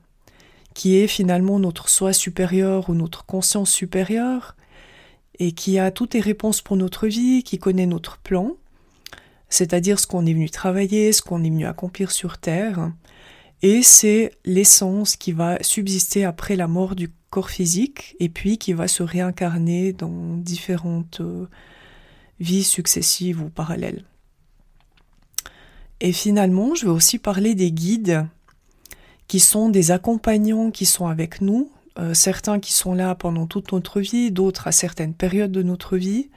qui 0.75 0.97
est 0.97 1.07
finalement 1.07 1.59
notre 1.59 1.89
soi 1.89 2.13
supérieur 2.13 2.89
ou 2.89 2.93
notre 2.93 3.25
conscience 3.25 3.71
supérieure 3.71 4.55
et 5.39 5.51
qui 5.51 5.79
a 5.79 5.91
toutes 5.91 6.13
les 6.13 6.19
réponses 6.19 6.61
pour 6.61 6.77
notre 6.77 7.07
vie, 7.07 7.43
qui 7.43 7.57
connaît 7.57 7.85
notre 7.85 8.17
plan, 8.17 8.51
c'est-à-dire 9.49 9.99
ce 9.99 10.07
qu'on 10.07 10.25
est 10.25 10.33
venu 10.33 10.49
travailler, 10.49 11.13
ce 11.13 11.21
qu'on 11.21 11.43
est 11.43 11.49
venu 11.49 11.65
accomplir 11.65 12.11
sur 12.11 12.37
Terre, 12.37 12.91
et 13.63 13.81
c'est 13.81 14.31
l'essence 14.43 15.15
qui 15.15 15.31
va 15.31 15.57
subsister 15.63 16.25
après 16.25 16.57
la 16.57 16.67
mort 16.67 16.95
du 16.95 17.09
corps 17.29 17.49
physique 17.49 18.15
et 18.19 18.27
puis 18.27 18.57
qui 18.57 18.73
va 18.73 18.89
se 18.89 19.03
réincarner 19.03 19.93
dans 19.93 20.35
différentes 20.35 21.21
euh, 21.21 21.47
vies 22.41 22.65
successives 22.65 23.41
ou 23.41 23.49
parallèles. 23.49 24.03
Et 26.01 26.11
finalement, 26.11 26.75
je 26.75 26.85
vais 26.85 26.91
aussi 26.91 27.17
parler 27.19 27.55
des 27.55 27.71
guides 27.71 28.27
qui 29.29 29.39
sont 29.39 29.69
des 29.69 29.91
accompagnants 29.91 30.69
qui 30.69 30.85
sont 30.85 31.07
avec 31.07 31.39
nous 31.39 31.71
euh, 31.99 32.13
certains 32.15 32.59
qui 32.59 32.73
sont 32.73 32.95
là 32.95 33.13
pendant 33.13 33.45
toute 33.45 33.71
notre 33.71 34.01
vie, 34.01 34.31
d'autres 34.31 34.67
à 34.67 34.71
certaines 34.71 35.13
périodes 35.13 35.51
de 35.51 35.61
notre 35.61 35.95
vie. 35.95 36.29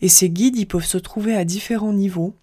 Et 0.00 0.08
ces 0.08 0.30
guides, 0.30 0.56
ils 0.56 0.66
peuvent 0.66 0.84
se 0.84 0.98
trouver 0.98 1.34
à 1.34 1.44
différents 1.44 1.92
niveaux. 1.92 2.34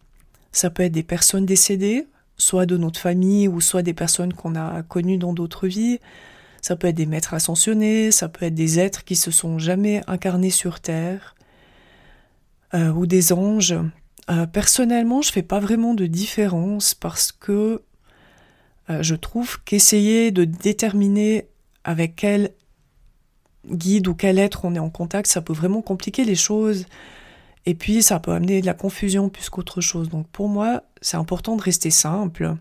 Ça 0.51 0.69
peut 0.69 0.83
être 0.83 0.91
des 0.91 1.03
personnes 1.03 1.45
décédées, 1.45 2.07
soit 2.37 2.65
de 2.65 2.77
notre 2.77 2.99
famille 2.99 3.47
ou 3.47 3.61
soit 3.61 3.81
des 3.81 3.93
personnes 3.93 4.33
qu'on 4.33 4.55
a 4.55 4.83
connues 4.83 5.17
dans 5.17 5.33
d'autres 5.33 5.67
vies. 5.67 5.99
Ça 6.61 6.75
peut 6.75 6.87
être 6.87 6.95
des 6.95 7.05
maîtres 7.05 7.33
ascensionnés, 7.33 8.11
ça 8.11 8.27
peut 8.27 8.45
être 8.45 8.55
des 8.55 8.77
êtres 8.77 9.05
qui 9.05 9.15
se 9.15 9.31
sont 9.31 9.57
jamais 9.57 10.01
incarnés 10.07 10.49
sur 10.49 10.81
Terre, 10.81 11.35
euh, 12.73 12.91
ou 12.91 13.05
des 13.05 13.31
anges. 13.31 13.75
Euh, 14.29 14.45
personnellement, 14.47 15.21
je 15.21 15.31
fais 15.31 15.43
pas 15.43 15.59
vraiment 15.59 15.93
de 15.93 16.07
différence 16.07 16.93
parce 16.93 17.31
que 17.31 17.83
je 19.01 19.15
trouve 19.15 19.61
qu'essayer 19.65 20.31
de 20.31 20.45
déterminer 20.45 21.49
avec 21.87 22.17
quelle 22.17 22.51
guide 23.65 24.07
ou 24.07 24.13
quel 24.13 24.37
être 24.37 24.65
on 24.65 24.75
est 24.75 24.79
en 24.79 24.89
contact, 24.89 25.27
ça 25.27 25.41
peut 25.41 25.53
vraiment 25.53 25.81
compliquer 25.81 26.25
les 26.25 26.35
choses. 26.35 26.85
Et 27.65 27.75
puis, 27.75 28.03
ça 28.03 28.19
peut 28.19 28.33
amener 28.33 28.61
de 28.61 28.65
la 28.65 28.73
confusion 28.73 29.29
plus 29.29 29.49
qu'autre 29.49 29.81
chose. 29.81 30.09
Donc, 30.09 30.27
pour 30.27 30.49
moi, 30.49 30.83
c'est 31.01 31.17
important 31.17 31.55
de 31.55 31.61
rester 31.61 31.89
simple. 31.89 32.55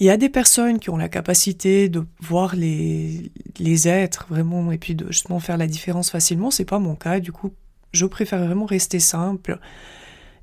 Il 0.00 0.06
y 0.06 0.10
a 0.10 0.18
des 0.18 0.28
personnes 0.28 0.78
qui 0.78 0.90
ont 0.90 0.98
la 0.98 1.08
capacité 1.08 1.88
de 1.88 2.06
voir 2.20 2.54
les, 2.54 3.32
les 3.58 3.88
êtres 3.88 4.26
vraiment 4.28 4.70
et 4.70 4.78
puis 4.78 4.94
de 4.94 5.06
justement 5.10 5.40
faire 5.40 5.56
la 5.56 5.66
différence 5.66 6.10
facilement. 6.10 6.50
C'est 6.50 6.66
pas 6.66 6.78
mon 6.78 6.94
cas. 6.94 7.20
Du 7.20 7.32
coup, 7.32 7.52
je 7.92 8.04
préfère 8.04 8.44
vraiment 8.44 8.66
rester 8.66 9.00
simple. 9.00 9.58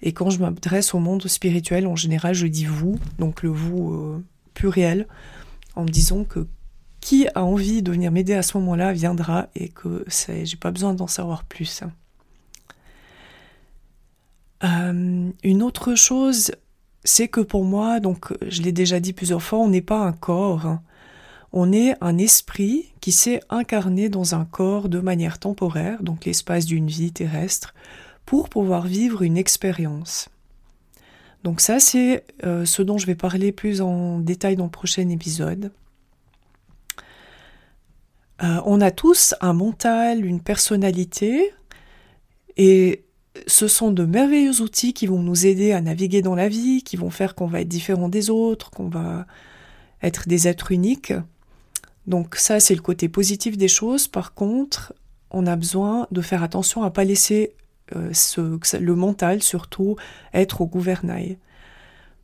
Et 0.02 0.14
quand 0.14 0.32
je 0.32 0.40
m'adresse 0.40 0.96
au 0.96 1.00
monde 1.00 1.26
spirituel, 1.28 1.86
en 1.86 1.96
général, 1.96 2.34
je 2.34 2.48
dis 2.48 2.66
vous, 2.66 2.98
donc 3.20 3.44
le 3.44 3.50
vous 3.50 3.94
euh, 3.94 4.24
pluriel, 4.56 5.08
en 5.76 5.84
me 5.84 5.90
disant 5.90 6.24
que 6.24 6.48
qui 7.06 7.28
a 7.36 7.44
envie 7.44 7.84
de 7.84 7.92
venir 7.92 8.12
m'aider 8.12 8.34
à 8.34 8.42
ce 8.42 8.58
moment-là 8.58 8.92
viendra 8.92 9.48
et 9.54 9.70
que 9.70 10.04
j'ai 10.28 10.58
pas 10.58 10.72
besoin 10.72 10.96
d'en 10.96 11.06
savoir 11.06 11.44
plus. 11.44 11.84
Euh, 14.64 15.30
une 15.44 15.62
autre 15.62 15.94
chose, 15.94 16.52
c'est 17.04 17.28
que 17.28 17.42
pour 17.42 17.64
moi, 17.64 18.00
donc 18.00 18.34
je 18.48 18.64
l'ai 18.64 18.72
déjà 18.72 19.00
dit 19.00 19.14
plusieurs 19.14 19.44
fois, 19.44 19.60
on 19.60 19.70
n'est 19.70 19.84
pas 19.84 20.00
un 20.00 20.14
corps. 20.14 20.66
Hein. 20.66 20.82
On 21.54 21.72
est 21.72 21.94
un 22.02 22.18
esprit 22.18 22.92
qui 23.02 23.12
s'est 23.12 23.40
incarné 23.52 24.10
dans 24.10 24.34
un 24.34 24.44
corps 24.44 24.90
de 24.90 25.00
manière 25.00 25.38
temporaire, 25.38 26.02
donc 26.02 26.26
l'espace 26.26 26.66
d'une 26.66 26.88
vie 26.88 27.12
terrestre, 27.12 27.76
pour 28.26 28.50
pouvoir 28.50 28.88
vivre 28.88 29.22
une 29.22 29.38
expérience. 29.38 30.28
Donc 31.44 31.62
ça, 31.62 31.80
c'est 31.80 32.24
euh, 32.44 32.66
ce 32.66 32.82
dont 32.82 32.98
je 32.98 33.06
vais 33.06 33.14
parler 33.14 33.52
plus 33.52 33.82
en 33.82 34.18
détail 34.18 34.56
dans 34.56 34.64
le 34.64 34.72
prochain 34.72 35.08
épisode. 35.10 35.72
Euh, 38.44 38.62
on 38.66 38.82
a 38.82 38.92
tous 38.92 39.34
un 39.42 39.54
mental, 39.54 40.26
une 40.26 40.42
personnalité, 40.42 41.54
et 42.58 43.04
ce 43.48 43.68
sont 43.68 43.92
de 43.92 44.06
merveilleux 44.06 44.62
outils 44.62 44.94
qui 44.94 45.08
vont 45.08 45.22
nous 45.22 45.46
aider 45.46 45.72
à 45.72 45.82
naviguer 45.82 46.22
dans 46.22 46.36
la 46.36 46.50
vie, 46.50 46.84
qui 46.84 46.98
vont 46.98 47.10
faire 47.10 47.36
qu'on 47.36 47.48
va 47.48 47.62
être 47.62 47.68
différent 47.68 48.10
des 48.10 48.30
autres, 48.30 48.72
qu'on 48.72 48.90
va 48.90 49.26
être 50.02 50.28
des 50.28 50.48
êtres 50.48 50.72
uniques. 50.72 51.14
Donc 52.08 52.36
ça, 52.36 52.60
c'est 52.60 52.76
le 52.76 52.82
côté 52.82 53.10
positif 53.10 53.58
des 53.58 53.68
choses. 53.68 54.08
Par 54.08 54.34
contre, 54.34 54.94
on 55.32 55.48
a 55.48 55.56
besoin 55.56 56.08
de 56.12 56.22
faire 56.22 56.44
attention 56.44 56.84
à 56.84 56.92
pas 56.92 57.04
laisser 57.04 57.56
euh, 57.96 58.12
le 58.80 58.96
mental 58.96 59.42
surtout 59.42 59.96
être 60.34 60.62
au 60.62 60.68
gouvernail. 60.68 61.38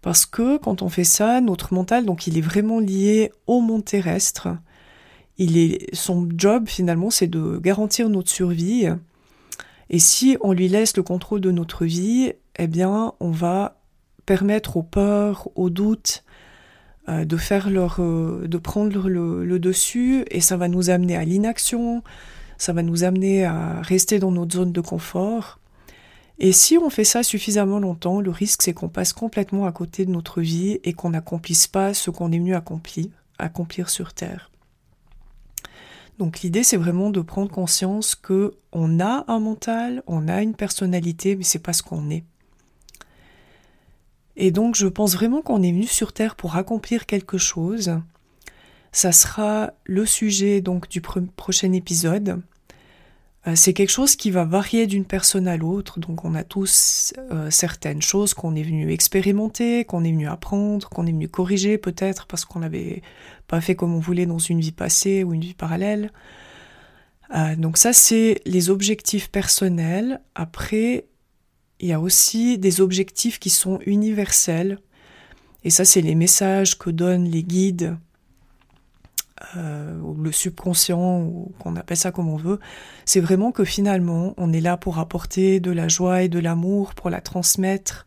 Parce 0.01 0.25
que 0.25 0.57
quand 0.57 0.81
on 0.81 0.89
fait 0.89 1.03
ça, 1.03 1.41
notre 1.41 1.73
mental, 1.73 2.05
donc 2.05 2.27
il 2.27 2.37
est 2.37 2.41
vraiment 2.41 2.79
lié 2.79 3.31
au 3.47 3.61
monde 3.61 3.85
terrestre. 3.85 4.49
Il 5.37 5.57
est, 5.57 5.93
son 5.95 6.29
job 6.35 6.65
finalement, 6.67 7.09
c'est 7.09 7.27
de 7.27 7.57
garantir 7.57 8.09
notre 8.09 8.29
survie 8.29 8.87
et 9.93 9.99
si 9.99 10.37
on 10.39 10.53
lui 10.53 10.69
laisse 10.69 10.95
le 10.95 11.03
contrôle 11.03 11.41
de 11.41 11.51
notre 11.51 11.85
vie, 11.85 12.31
eh 12.57 12.67
bien, 12.67 13.13
on 13.19 13.29
va 13.29 13.81
permettre 14.25 14.77
aux 14.77 14.83
peurs, 14.83 15.49
aux 15.55 15.69
doutes, 15.69 16.23
euh, 17.09 17.25
de 17.25 17.35
faire 17.35 17.69
leur, 17.69 17.97
euh, 17.99 18.47
de 18.47 18.57
prendre 18.57 19.09
le, 19.09 19.59
dessus, 19.59 20.23
et 20.31 20.39
ça 20.39 20.55
va 20.55 20.69
nous 20.69 20.89
amener 20.89 21.17
à 21.17 21.25
l'inaction, 21.25 22.03
ça 22.57 22.71
va 22.71 22.83
nous 22.83 23.03
amener 23.03 23.43
à 23.43 23.81
rester 23.81 24.17
dans 24.17 24.31
notre 24.31 24.55
zone 24.55 24.71
de 24.71 24.79
confort. 24.79 25.59
Et 26.39 26.53
si 26.53 26.77
on 26.77 26.89
fait 26.89 27.03
ça 27.03 27.21
suffisamment 27.21 27.79
longtemps, 27.79 28.21
le 28.21 28.31
risque 28.31 28.61
c'est 28.61 28.73
qu'on 28.73 28.87
passe 28.87 29.11
complètement 29.11 29.65
à 29.65 29.73
côté 29.73 30.05
de 30.05 30.11
notre 30.11 30.39
vie 30.39 30.79
et 30.85 30.93
qu'on 30.93 31.09
n'accomplisse 31.09 31.67
pas 31.67 31.93
ce 31.93 32.11
qu'on 32.11 32.31
est 32.31 32.39
venu 32.39 32.55
accomplir, 32.55 33.07
accomplir 33.39 33.89
sur 33.89 34.13
Terre. 34.13 34.50
Donc 36.21 36.41
l'idée 36.41 36.63
c'est 36.63 36.77
vraiment 36.77 37.09
de 37.09 37.19
prendre 37.19 37.49
conscience 37.49 38.13
que 38.13 38.53
on 38.71 38.99
a 38.99 39.25
un 39.27 39.39
mental, 39.39 40.03
on 40.05 40.27
a 40.27 40.43
une 40.43 40.53
personnalité, 40.53 41.35
mais 41.35 41.43
c'est 41.43 41.57
pas 41.57 41.73
ce 41.73 41.81
qu'on 41.81 42.11
est. 42.11 42.23
Et 44.35 44.51
donc 44.51 44.75
je 44.75 44.85
pense 44.85 45.15
vraiment 45.15 45.41
qu'on 45.41 45.63
est 45.63 45.71
venu 45.71 45.87
sur 45.87 46.13
terre 46.13 46.35
pour 46.35 46.57
accomplir 46.57 47.07
quelque 47.07 47.39
chose. 47.39 47.99
Ça 48.91 49.11
sera 49.11 49.73
le 49.85 50.05
sujet 50.05 50.61
donc 50.61 50.87
du 50.89 51.01
prochain 51.01 51.73
épisode. 51.73 52.39
Euh, 53.47 53.53
c'est 53.55 53.73
quelque 53.73 53.89
chose 53.89 54.15
qui 54.15 54.29
va 54.29 54.45
varier 54.45 54.85
d'une 54.85 55.05
personne 55.05 55.47
à 55.47 55.57
l'autre, 55.57 55.99
donc 55.99 56.25
on 56.25 56.35
a 56.35 56.43
tous 56.43 57.13
euh, 57.31 57.49
certaines 57.49 58.01
choses 58.01 58.35
qu'on 58.35 58.55
est 58.55 58.61
venu 58.61 58.91
expérimenter, 58.91 59.83
qu'on 59.83 60.03
est 60.03 60.11
venu 60.11 60.27
apprendre, 60.27 60.89
qu'on 60.89 61.07
est 61.07 61.11
venu 61.11 61.27
corriger 61.27 61.79
peut-être 61.79 62.27
parce 62.27 62.45
qu'on 62.45 62.59
n'avait 62.59 63.01
pas 63.47 63.59
fait 63.59 63.75
comme 63.75 63.95
on 63.95 63.99
voulait 63.99 64.27
dans 64.27 64.37
une 64.37 64.59
vie 64.59 64.71
passée 64.71 65.23
ou 65.23 65.33
une 65.33 65.41
vie 65.41 65.55
parallèle. 65.55 66.11
Euh, 67.35 67.55
donc 67.55 67.77
ça 67.77 67.93
c'est 67.93 68.41
les 68.45 68.69
objectifs 68.69 69.31
personnels. 69.31 70.21
Après, 70.35 71.07
il 71.79 71.87
y 71.87 71.93
a 71.93 71.99
aussi 71.99 72.59
des 72.59 72.79
objectifs 72.79 73.39
qui 73.39 73.49
sont 73.49 73.79
universels. 73.87 74.77
Et 75.63 75.71
ça 75.71 75.83
c'est 75.83 76.01
les 76.01 76.15
messages 76.15 76.77
que 76.77 76.91
donnent 76.91 77.25
les 77.25 77.43
guides 77.43 77.95
euh, 79.57 79.99
ou 79.99 80.13
le 80.15 80.31
subconscient, 80.31 81.21
ou 81.21 81.51
qu'on 81.59 81.75
appelle 81.75 81.97
ça 81.97 82.11
comme 82.11 82.29
on 82.29 82.37
veut, 82.37 82.59
c'est 83.05 83.19
vraiment 83.19 83.51
que 83.51 83.63
finalement, 83.63 84.33
on 84.37 84.53
est 84.53 84.61
là 84.61 84.77
pour 84.77 84.99
apporter 84.99 85.59
de 85.59 85.71
la 85.71 85.87
joie 85.87 86.23
et 86.23 86.29
de 86.29 86.39
l'amour, 86.39 86.93
pour 86.93 87.09
la 87.09 87.21
transmettre 87.21 88.05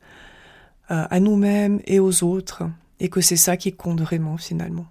euh, 0.91 1.07
à 1.11 1.21
nous-mêmes 1.21 1.81
et 1.87 2.01
aux 2.01 2.25
autres, 2.25 2.65
et 3.01 3.09
que 3.09 3.21
c'est 3.21 3.37
ça 3.37 3.57
qui 3.57 3.73
compte 3.73 4.01
vraiment 4.01 4.37
finalement. 4.37 4.87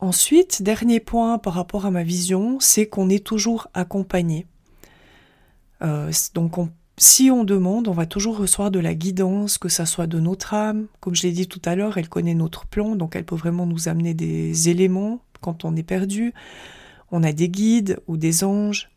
Ensuite, 0.00 0.62
dernier 0.62 1.00
point 1.00 1.38
par 1.38 1.54
rapport 1.54 1.86
à 1.86 1.90
ma 1.90 2.02
vision, 2.02 2.58
c'est 2.60 2.86
qu'on 2.86 3.08
est 3.08 3.24
toujours 3.24 3.68
accompagné. 3.74 4.46
Euh, 5.82 6.12
donc 6.34 6.58
on 6.58 6.70
si 6.96 7.30
on 7.30 7.42
demande, 7.42 7.88
on 7.88 7.92
va 7.92 8.06
toujours 8.06 8.38
recevoir 8.38 8.70
de 8.70 8.78
la 8.78 8.94
guidance, 8.94 9.58
que 9.58 9.68
ça 9.68 9.84
soit 9.84 10.06
de 10.06 10.20
notre 10.20 10.54
âme. 10.54 10.86
Comme 11.00 11.14
je 11.14 11.24
l'ai 11.24 11.32
dit 11.32 11.48
tout 11.48 11.62
à 11.64 11.74
l'heure, 11.74 11.98
elle 11.98 12.08
connaît 12.08 12.34
notre 12.34 12.66
plan, 12.66 12.94
donc 12.94 13.16
elle 13.16 13.24
peut 13.24 13.34
vraiment 13.34 13.66
nous 13.66 13.88
amener 13.88 14.14
des 14.14 14.68
éléments 14.68 15.20
quand 15.40 15.64
on 15.64 15.74
est 15.74 15.82
perdu. 15.82 16.32
On 17.10 17.24
a 17.24 17.32
des 17.32 17.48
guides 17.48 18.00
ou 18.06 18.16
des 18.16 18.44
anges. 18.44 18.90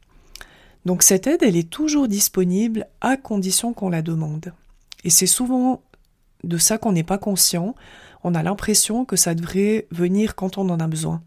Donc 0.86 1.02
cette 1.02 1.26
aide, 1.28 1.42
elle 1.42 1.58
est 1.58 1.70
toujours 1.70 2.08
disponible 2.08 2.88
à 3.02 3.18
condition 3.18 3.74
qu'on 3.74 3.90
la 3.90 4.04
demande. 4.04 4.54
Et 5.04 5.10
c'est 5.10 5.28
souvent 5.28 5.82
de 6.44 6.58
ça 6.58 6.78
qu'on 6.78 6.92
n'est 6.92 7.04
pas 7.04 7.18
conscient. 7.18 7.74
On 8.24 8.36
a 8.36 8.44
l'impression 8.44 9.06
que 9.06 9.16
ça 9.16 9.34
devrait 9.34 9.88
venir 9.90 10.36
quand 10.36 10.58
on 10.58 10.70
en 10.70 10.80
a 10.80 10.88
besoin. 10.88 11.22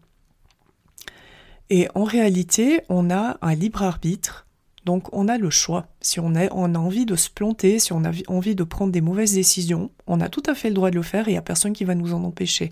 Et 1.69 1.89
en 1.95 2.05
réalité, 2.05 2.81
on 2.89 3.09
a 3.09 3.37
un 3.41 3.55
libre 3.55 3.83
arbitre 3.83 4.45
donc 4.85 5.07
on 5.13 5.27
a 5.27 5.37
le 5.37 5.49
choix. 5.49 5.87
Si 6.01 6.19
on 6.19 6.35
a, 6.35 6.51
envie 6.51 7.05
de 7.05 7.15
se 7.15 7.29
planter, 7.29 7.79
si 7.79 7.93
on 7.93 8.03
a 8.03 8.11
envie 8.27 8.55
de 8.55 8.63
prendre 8.63 8.91
des 8.91 9.01
mauvaises 9.01 9.33
décisions, 9.33 9.91
on 10.07 10.19
a 10.21 10.29
tout 10.29 10.43
à 10.47 10.55
fait 10.55 10.69
le 10.69 10.75
droit 10.75 10.89
de 10.89 10.95
le 10.95 11.03
faire 11.03 11.27
et 11.27 11.31
il 11.31 11.33
n'y 11.35 11.37
a 11.37 11.43
personne 11.43 11.73
qui 11.73 11.85
va 11.85 11.95
nous 11.95 12.13
en 12.13 12.23
empêcher. 12.23 12.71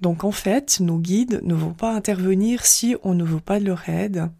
Donc 0.00 0.24
en 0.24 0.30
fait, 0.30 0.80
nos 0.80 0.98
guides 0.98 1.40
ne 1.42 1.54
vont 1.54 1.72
pas 1.74 1.92
intervenir 1.92 2.64
si 2.64 2.96
on 3.02 3.14
ne 3.14 3.24
veut 3.24 3.40
pas 3.40 3.60
de 3.60 3.66
leur 3.66 3.88
aide. 3.88 4.30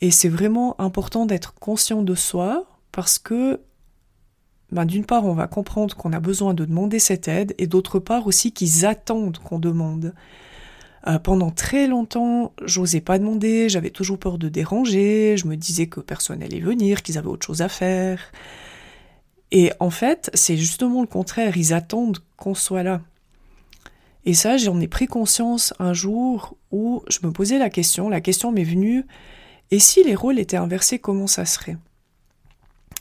Et 0.00 0.10
c'est 0.10 0.28
vraiment 0.28 0.78
important 0.80 1.24
d'être 1.26 1.54
conscient 1.54 2.02
de 2.02 2.14
soi 2.14 2.66
parce 2.92 3.18
que 3.18 3.60
ben, 4.70 4.84
d'une 4.84 5.04
part, 5.04 5.24
on 5.24 5.34
va 5.34 5.46
comprendre 5.46 5.94
qu'on 5.96 6.12
a 6.12 6.20
besoin 6.20 6.52
de 6.52 6.64
demander 6.64 6.98
cette 6.98 7.28
aide 7.28 7.54
et 7.58 7.66
d'autre 7.66 8.00
part 8.00 8.26
aussi 8.26 8.52
qu'ils 8.52 8.84
attendent 8.84 9.38
qu'on 9.38 9.60
demande. 9.60 10.12
Euh, 11.06 11.18
pendant 11.18 11.50
très 11.50 11.86
longtemps, 11.86 12.52
j'osais 12.64 13.02
pas 13.02 13.18
demander, 13.18 13.68
j'avais 13.68 13.90
toujours 13.90 14.18
peur 14.18 14.38
de 14.38 14.48
déranger, 14.48 15.36
je 15.36 15.46
me 15.46 15.56
disais 15.56 15.86
que 15.86 16.00
personne 16.00 16.42
allait 16.42 16.60
venir, 16.60 17.02
qu'ils 17.02 17.18
avaient 17.18 17.28
autre 17.28 17.46
chose 17.46 17.60
à 17.60 17.68
faire. 17.68 18.32
Et 19.50 19.70
en 19.80 19.90
fait, 19.90 20.30
c'est 20.34 20.56
justement 20.56 21.02
le 21.02 21.06
contraire, 21.06 21.56
ils 21.56 21.74
attendent 21.74 22.18
qu'on 22.36 22.54
soit 22.54 22.82
là. 22.82 23.02
Et 24.24 24.32
ça, 24.32 24.56
j'en 24.56 24.80
ai 24.80 24.88
pris 24.88 25.06
conscience 25.06 25.74
un 25.78 25.92
jour 25.92 26.56
où 26.70 27.02
je 27.08 27.18
me 27.22 27.32
posais 27.32 27.58
la 27.58 27.68
question, 27.68 28.08
la 28.08 28.22
question 28.22 28.50
m'est 28.50 28.64
venue, 28.64 29.04
et 29.70 29.78
si 29.78 30.02
les 30.04 30.14
rôles 30.14 30.38
étaient 30.38 30.56
inversés, 30.56 30.98
comment 30.98 31.26
ça 31.26 31.44
serait? 31.44 31.76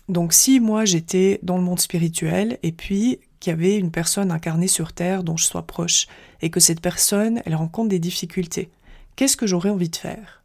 Donc 0.10 0.34
si 0.34 0.60
moi 0.60 0.84
j'étais 0.84 1.40
dans 1.44 1.58
le 1.58 1.64
monde 1.64 1.80
spirituel, 1.80 2.58
et 2.62 2.74
puis 2.74 3.20
qu'il 3.44 3.52
y 3.52 3.54
avait 3.54 3.78
une 3.78 3.92
personne 3.92 4.32
incarnée 4.32 4.70
sur 4.70 4.94
Terre 4.94 5.22
dont 5.22 5.36
je 5.36 5.44
sois 5.44 5.68
proche, 5.68 6.08
et 6.42 6.50
que 6.50 6.62
cette 6.62 6.80
personne, 6.80 7.42
elle 7.46 7.56
rencontre 7.56 7.90
des 7.90 8.00
difficultés. 8.00 8.70
Qu'est-ce 9.18 9.36
que 9.36 9.46
j'aurais 9.46 9.70
envie 9.70 9.90
de 9.90 9.98
faire? 9.98 10.42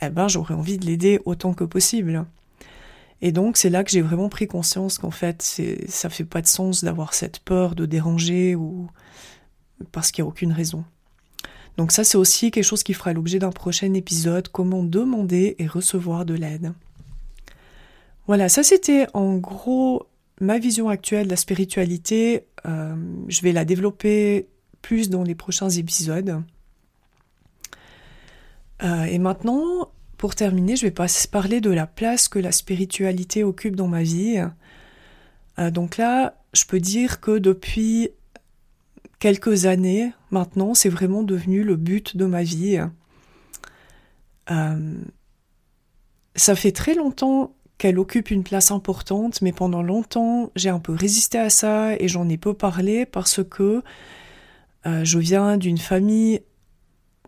Eh 0.00 0.10
ben, 0.10 0.28
j'aurais 0.28 0.54
envie 0.54 0.78
de 0.78 0.86
l'aider 0.86 1.20
autant 1.24 1.54
que 1.54 1.64
possible. 1.64 2.24
Et 3.20 3.32
donc, 3.32 3.56
c'est 3.56 3.68
là 3.68 3.82
que 3.82 3.90
j'ai 3.90 4.00
vraiment 4.00 4.28
pris 4.28 4.46
conscience 4.46 4.98
qu'en 4.98 5.10
fait, 5.10 5.42
ça 5.88 6.08
fait 6.08 6.24
pas 6.24 6.40
de 6.40 6.46
sens 6.46 6.84
d'avoir 6.84 7.14
cette 7.14 7.40
peur 7.40 7.74
de 7.74 7.84
déranger 7.84 8.54
ou 8.54 8.88
parce 9.90 10.12
qu'il 10.12 10.22
n'y 10.22 10.28
a 10.28 10.30
aucune 10.30 10.52
raison. 10.52 10.84
Donc 11.76 11.90
ça, 11.90 12.04
c'est 12.04 12.16
aussi 12.16 12.52
quelque 12.52 12.62
chose 12.62 12.84
qui 12.84 12.94
fera 12.94 13.12
l'objet 13.12 13.40
d'un 13.40 13.50
prochain 13.50 13.92
épisode, 13.92 14.46
comment 14.46 14.84
demander 14.84 15.56
et 15.58 15.66
recevoir 15.66 16.24
de 16.24 16.34
l'aide. 16.34 16.74
Voilà, 18.28 18.48
ça 18.48 18.62
c'était 18.62 19.08
en 19.14 19.34
gros 19.34 20.06
ma 20.40 20.58
vision 20.58 20.88
actuelle 20.88 21.26
de 21.26 21.30
la 21.30 21.36
spiritualité, 21.36 22.46
euh, 22.66 22.94
je 23.28 23.42
vais 23.42 23.52
la 23.52 23.64
développer 23.64 24.48
plus 24.82 25.10
dans 25.10 25.22
les 25.22 25.34
prochains 25.34 25.70
épisodes. 25.70 26.42
Euh, 28.82 29.04
et 29.04 29.18
maintenant, 29.18 29.90
pour 30.18 30.34
terminer, 30.34 30.76
je 30.76 30.86
vais 30.86 30.94
parler 31.30 31.60
de 31.60 31.70
la 31.70 31.86
place 31.86 32.28
que 32.28 32.38
la 32.38 32.52
spiritualité 32.52 33.44
occupe 33.44 33.76
dans 33.76 33.88
ma 33.88 34.02
vie. 34.02 34.42
Euh, 35.58 35.70
donc 35.70 35.96
là, 35.96 36.34
je 36.52 36.64
peux 36.64 36.80
dire 36.80 37.20
que 37.20 37.38
depuis 37.38 38.10
quelques 39.20 39.66
années 39.66 40.12
maintenant, 40.30 40.74
c'est 40.74 40.88
vraiment 40.88 41.22
devenu 41.22 41.62
le 41.62 41.76
but 41.76 42.16
de 42.16 42.26
ma 42.26 42.42
vie. 42.42 42.80
Ça 46.36 46.56
fait 46.56 46.72
très 46.72 46.94
longtemps 46.94 47.54
qu'elle 47.84 47.98
occupe 47.98 48.30
une 48.30 48.44
place 48.44 48.70
importante, 48.70 49.42
mais 49.42 49.52
pendant 49.52 49.82
longtemps, 49.82 50.50
j'ai 50.56 50.70
un 50.70 50.78
peu 50.78 50.94
résisté 50.94 51.36
à 51.36 51.50
ça 51.50 51.94
et 52.00 52.08
j'en 52.08 52.26
ai 52.30 52.38
peu 52.38 52.54
parlé 52.54 53.04
parce 53.04 53.44
que 53.44 53.82
euh, 54.86 55.04
je 55.04 55.18
viens 55.18 55.58
d'une 55.58 55.76
famille 55.76 56.40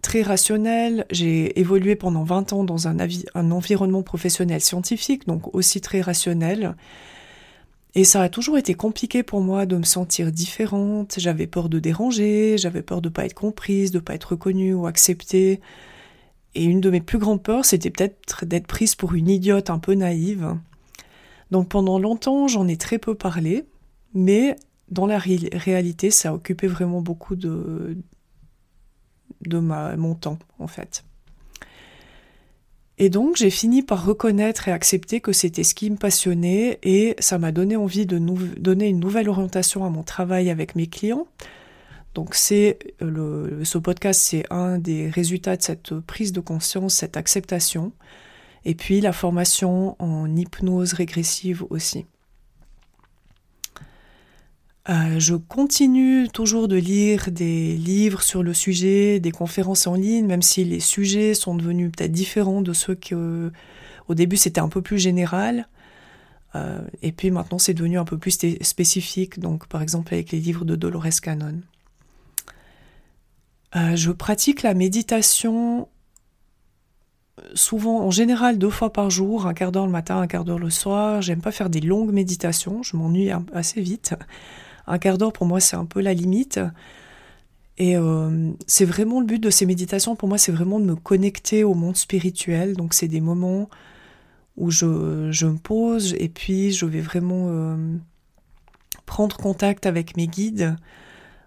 très 0.00 0.22
rationnelle. 0.22 1.04
J'ai 1.10 1.60
évolué 1.60 1.94
pendant 1.94 2.24
20 2.24 2.54
ans 2.54 2.64
dans 2.64 2.88
un, 2.88 2.96
un 3.34 3.50
environnement 3.50 4.02
professionnel 4.02 4.62
scientifique, 4.62 5.26
donc 5.26 5.54
aussi 5.54 5.82
très 5.82 6.00
rationnel. 6.00 6.74
Et 7.94 8.04
ça 8.04 8.22
a 8.22 8.30
toujours 8.30 8.56
été 8.56 8.72
compliqué 8.72 9.22
pour 9.22 9.42
moi 9.42 9.66
de 9.66 9.76
me 9.76 9.82
sentir 9.82 10.32
différente. 10.32 11.16
J'avais 11.18 11.46
peur 11.46 11.68
de 11.68 11.78
déranger, 11.80 12.56
j'avais 12.56 12.80
peur 12.80 13.02
de 13.02 13.10
pas 13.10 13.26
être 13.26 13.34
comprise, 13.34 13.90
de 13.90 13.98
pas 13.98 14.14
être 14.14 14.30
reconnue 14.30 14.72
ou 14.72 14.86
acceptée. 14.86 15.60
Et 16.56 16.64
une 16.64 16.80
de 16.80 16.88
mes 16.88 17.02
plus 17.02 17.18
grandes 17.18 17.42
peurs, 17.42 17.66
c'était 17.66 17.90
peut-être 17.90 18.46
d'être 18.46 18.66
prise 18.66 18.94
pour 18.94 19.12
une 19.12 19.28
idiote 19.28 19.68
un 19.68 19.78
peu 19.78 19.92
naïve. 19.92 20.56
Donc 21.50 21.68
pendant 21.68 21.98
longtemps, 21.98 22.48
j'en 22.48 22.66
ai 22.66 22.78
très 22.78 22.98
peu 22.98 23.14
parlé, 23.14 23.66
mais 24.14 24.56
dans 24.88 25.06
la 25.06 25.18
réalité, 25.18 26.10
ça 26.10 26.30
a 26.30 26.32
occupé 26.32 26.66
vraiment 26.66 27.02
beaucoup 27.02 27.36
de, 27.36 27.98
de 29.42 29.58
ma, 29.58 29.96
mon 29.96 30.14
temps, 30.14 30.38
en 30.58 30.66
fait. 30.66 31.04
Et 32.96 33.10
donc 33.10 33.36
j'ai 33.36 33.50
fini 33.50 33.82
par 33.82 34.06
reconnaître 34.06 34.68
et 34.68 34.72
accepter 34.72 35.20
que 35.20 35.32
c'était 35.32 35.64
ce 35.64 35.74
qui 35.74 35.90
me 35.90 35.96
passionnait 35.96 36.78
et 36.82 37.14
ça 37.18 37.36
m'a 37.36 37.52
donné 37.52 37.76
envie 37.76 38.06
de 38.06 38.18
donner 38.58 38.88
une 38.88 39.00
nouvelle 39.00 39.28
orientation 39.28 39.84
à 39.84 39.90
mon 39.90 40.02
travail 40.02 40.48
avec 40.48 40.74
mes 40.74 40.86
clients. 40.86 41.26
Donc 42.16 42.34
le, 43.00 43.60
ce 43.62 43.76
podcast, 43.76 44.18
c'est 44.22 44.44
un 44.50 44.78
des 44.78 45.10
résultats 45.10 45.58
de 45.58 45.62
cette 45.62 46.00
prise 46.00 46.32
de 46.32 46.40
conscience, 46.40 46.94
cette 46.94 47.18
acceptation. 47.18 47.92
Et 48.64 48.74
puis 48.74 49.02
la 49.02 49.12
formation 49.12 49.96
en 49.98 50.34
hypnose 50.34 50.94
régressive 50.94 51.66
aussi. 51.68 52.06
Euh, 54.88 55.18
je 55.18 55.34
continue 55.34 56.28
toujours 56.28 56.68
de 56.68 56.76
lire 56.76 57.30
des 57.30 57.76
livres 57.76 58.22
sur 58.22 58.42
le 58.42 58.54
sujet, 58.54 59.20
des 59.20 59.30
conférences 59.30 59.86
en 59.86 59.94
ligne, 59.94 60.24
même 60.24 60.42
si 60.42 60.64
les 60.64 60.80
sujets 60.80 61.34
sont 61.34 61.54
devenus 61.54 61.92
peut-être 61.94 62.12
différents 62.12 62.62
de 62.62 62.72
ceux 62.72 62.94
que 62.94 63.52
au 64.08 64.14
début 64.14 64.38
c'était 64.38 64.60
un 64.60 64.70
peu 64.70 64.80
plus 64.80 64.98
général. 64.98 65.68
Euh, 66.54 66.80
et 67.02 67.12
puis 67.12 67.30
maintenant 67.30 67.58
c'est 67.58 67.74
devenu 67.74 67.98
un 67.98 68.06
peu 68.06 68.16
plus 68.16 68.38
spécifique, 68.62 69.38
donc 69.38 69.66
par 69.66 69.82
exemple 69.82 70.14
avec 70.14 70.32
les 70.32 70.40
livres 70.40 70.64
de 70.64 70.76
Dolores 70.76 71.20
Cannon. 71.20 71.60
Euh, 73.76 73.94
je 73.96 74.10
pratique 74.10 74.62
la 74.62 74.74
méditation 74.74 75.88
souvent, 77.54 78.00
en 78.00 78.10
général, 78.10 78.58
deux 78.58 78.70
fois 78.70 78.92
par 78.92 79.10
jour, 79.10 79.46
un 79.46 79.54
quart 79.54 79.72
d'heure 79.72 79.86
le 79.86 79.92
matin, 79.92 80.20
un 80.20 80.26
quart 80.26 80.44
d'heure 80.44 80.58
le 80.58 80.70
soir. 80.70 81.22
J'aime 81.22 81.40
pas 81.40 81.52
faire 81.52 81.70
des 81.70 81.80
longues 81.80 82.12
méditations, 82.12 82.82
je 82.82 82.96
m'ennuie 82.96 83.30
assez 83.52 83.80
vite. 83.80 84.14
Un 84.86 84.98
quart 84.98 85.18
d'heure, 85.18 85.32
pour 85.32 85.46
moi, 85.46 85.60
c'est 85.60 85.76
un 85.76 85.84
peu 85.84 86.00
la 86.00 86.14
limite. 86.14 86.60
Et 87.78 87.96
euh, 87.96 88.52
c'est 88.66 88.86
vraiment 88.86 89.20
le 89.20 89.26
but 89.26 89.42
de 89.42 89.50
ces 89.50 89.66
méditations, 89.66 90.16
pour 90.16 90.28
moi, 90.28 90.38
c'est 90.38 90.52
vraiment 90.52 90.80
de 90.80 90.84
me 90.84 90.96
connecter 90.96 91.64
au 91.64 91.74
monde 91.74 91.96
spirituel. 91.96 92.74
Donc, 92.74 92.94
c'est 92.94 93.08
des 93.08 93.20
moments 93.20 93.68
où 94.56 94.70
je, 94.70 94.86
me 94.86 95.58
pose 95.58 96.14
et 96.18 96.30
puis 96.30 96.72
je 96.72 96.86
vais 96.86 97.02
vraiment 97.02 97.48
euh, 97.50 97.76
prendre 99.04 99.36
contact 99.36 99.84
avec 99.84 100.16
mes 100.16 100.26
guides. 100.26 100.76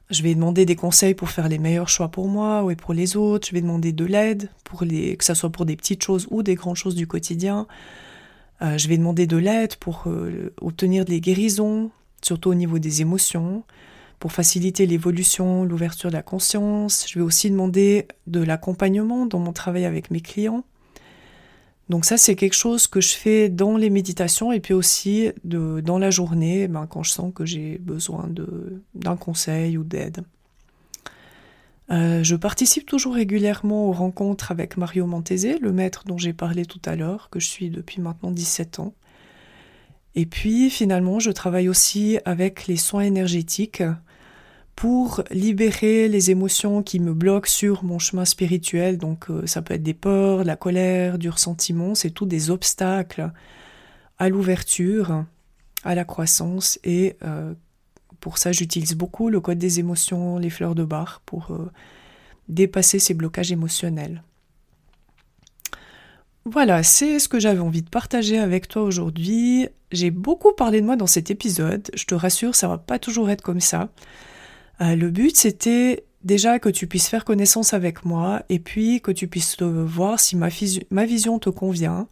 Je 0.10 0.24
vais 0.24 0.34
demander 0.34 0.66
des 0.66 0.76
conseils 0.76 1.14
pour 1.14 1.30
faire 1.30 1.48
les 1.48 1.60
meilleurs 1.60 1.90
choix 1.90 2.10
pour 2.10 2.28
moi 2.28 2.66
et 2.72 2.76
pour 2.76 2.94
les 2.94 3.16
autres. 3.16 3.48
Je 3.48 3.54
vais 3.54 3.62
demander 3.62 3.92
de 3.92 4.06
l'aide, 4.06 4.50
pour 4.64 4.84
les, 4.84 5.16
que 5.16 5.24
ce 5.24 5.36
soit 5.36 5.52
pour 5.52 5.66
des 5.66 5.76
petites 5.76 6.04
choses 6.04 6.28
ou 6.32 6.42
des 6.42 6.56
grandes 6.56 6.78
choses 6.78 6.96
du 6.96 7.06
quotidien. 7.06 7.68
Euh, 8.64 8.78
je 8.78 8.88
vais 8.88 8.98
demander 8.98 9.28
de 9.28 9.38
l'aide 9.38 9.76
pour 9.76 10.08
obtenir 10.62 11.06
des 11.06 11.22
guérisons, 11.22 11.92
surtout 12.24 12.50
au 12.50 12.56
niveau 12.56 12.80
des 12.80 13.02
émotions, 13.02 13.64
pour 14.20 14.32
faciliter 14.32 14.88
l'évolution, 14.88 15.64
l'ouverture 15.64 16.10
de 16.10 16.16
la 16.16 16.24
conscience. 16.24 17.06
Je 17.08 17.20
vais 17.20 17.24
aussi 17.24 17.52
demander 17.52 18.08
de 18.26 18.42
l'accompagnement 18.42 19.28
dans 19.28 19.40
mon 19.40 19.54
travail 19.54 19.86
avec 19.86 20.10
mes 20.10 20.22
clients. 20.22 20.64
Donc 21.90 22.06
ça, 22.06 22.18
c'est 22.18 22.36
quelque 22.36 22.56
chose 22.56 22.88
que 22.88 23.02
je 23.02 23.16
fais 23.16 23.50
dans 23.50 23.76
les 23.76 23.90
méditations 23.90 24.52
et 24.52 24.60
puis 24.60 24.76
aussi 24.76 25.32
dans 25.44 25.98
la 25.98 26.12
journée, 26.12 26.68
ben, 26.68 26.86
quand 26.86 27.02
je 27.02 27.12
sens 27.12 27.34
que 27.34 27.46
j'ai 27.46 27.80
besoin 27.80 28.30
d'un 28.94 29.16
conseil 29.16 29.78
ou 29.78 29.84
d'aide. 29.84 30.24
Euh, 31.92 32.24
je 32.24 32.36
participe 32.36 32.86
toujours 32.86 33.16
régulièrement 33.16 33.88
aux 33.88 33.94
rencontres 33.94 34.52
avec 34.52 34.78
Mario 34.78 35.08
Montese, 35.08 35.60
le 35.60 35.72
maître 35.72 36.04
dont 36.06 36.20
j'ai 36.20 36.34
parlé 36.34 36.66
tout 36.66 36.82
à 36.86 36.96
l'heure, 36.96 37.30
que 37.32 37.40
je 37.40 37.48
suis 37.48 37.72
depuis 37.72 38.00
maintenant 38.00 38.30
17 38.30 38.80
ans. 38.80 38.94
Et 40.14 40.28
puis 40.28 40.70
finalement, 40.70 41.20
je 41.20 41.32
travaille 41.32 41.70
aussi 41.70 42.20
avec 42.26 42.68
les 42.68 42.78
soins 42.78 43.02
énergétiques 43.02 43.82
pour 44.80 45.26
libérer 45.30 46.08
les 46.08 46.32
émotions 46.32 46.84
qui 46.84 47.02
me 47.02 47.14
bloquent 47.14 47.50
sur 47.50 47.84
mon 47.84 48.00
chemin 48.00 48.24
spirituel. 48.24 48.98
Donc 48.98 49.30
euh, 49.30 49.46
ça 49.46 49.62
peut 49.62 49.74
être 49.74 49.84
des 49.84 49.94
peurs, 49.94 50.44
de 50.44 50.48
la 50.48 50.56
colère, 50.56 51.18
du 51.18 51.30
ressentiment, 51.30 51.96
c'est 51.96 52.12
tout 52.12 52.26
des 52.26 52.50
obstacles 52.50 53.30
à 54.20 54.30
l'ouverture, 54.30 55.26
à 55.84 55.96
la 55.96 56.06
croissance. 56.06 56.80
Et 56.86 57.18
euh, 57.26 57.54
pour 58.22 58.38
ça, 58.38 58.54
j'utilise 58.54 58.94
beaucoup 58.94 59.28
le 59.28 59.42
code 59.42 59.58
des 59.58 59.82
émotions, 59.82 60.38
les 60.38 60.50
fleurs 60.50 60.76
de 60.76 60.86
bar, 60.86 61.22
pour 61.26 61.52
euh, 61.52 61.70
dépasser 62.48 63.00
ces 63.00 63.14
blocages 63.14 63.52
émotionnels. 63.52 64.24
Voilà, 66.46 66.84
c'est 66.84 67.20
ce 67.20 67.28
que 67.28 67.42
j'avais 67.42 67.60
envie 67.60 67.84
de 67.84 67.90
partager 67.90 68.40
avec 68.40 68.70
toi 68.70 68.84
aujourd'hui. 68.84 69.68
J'ai 69.92 70.10
beaucoup 70.10 70.54
parlé 70.54 70.80
de 70.80 70.86
moi 70.86 70.96
dans 70.96 71.06
cet 71.06 71.32
épisode. 71.32 71.92
Je 71.94 72.06
te 72.06 72.16
rassure, 72.16 72.56
ça 72.56 72.70
va 72.70 72.78
pas 72.78 72.98
toujours 72.98 73.30
être 73.30 73.42
comme 73.42 73.60
ça. 73.60 73.90
Euh, 74.82 74.96
le 74.96 75.10
but, 75.10 75.36
c'était 75.36 76.06
déjà 76.24 76.60
que 76.60 76.70
tu 76.70 76.88
puisses 76.88 77.08
faire 77.08 77.26
connaissance 77.26 77.74
avec 77.74 78.06
moi 78.06 78.44
et 78.50 78.60
puis 78.60 79.02
que 79.02 79.12
tu 79.12 79.28
puisses 79.28 79.62
voir 79.62 80.20
si 80.20 80.36
ma, 80.36 80.50
vision 81.06 81.40
te 81.40 81.50
convient 81.50 82.08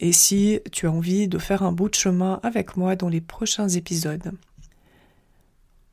et 0.00 0.12
si 0.12 0.60
tu 0.72 0.86
as 0.86 0.92
envie 0.92 1.28
de 1.28 1.38
faire 1.38 1.62
un 1.62 1.72
bout 1.72 1.88
de 1.88 1.94
chemin 1.94 2.40
avec 2.42 2.76
moi 2.76 2.96
dans 2.96 3.08
les 3.08 3.20
prochains 3.20 3.68
épisodes. 3.68 4.32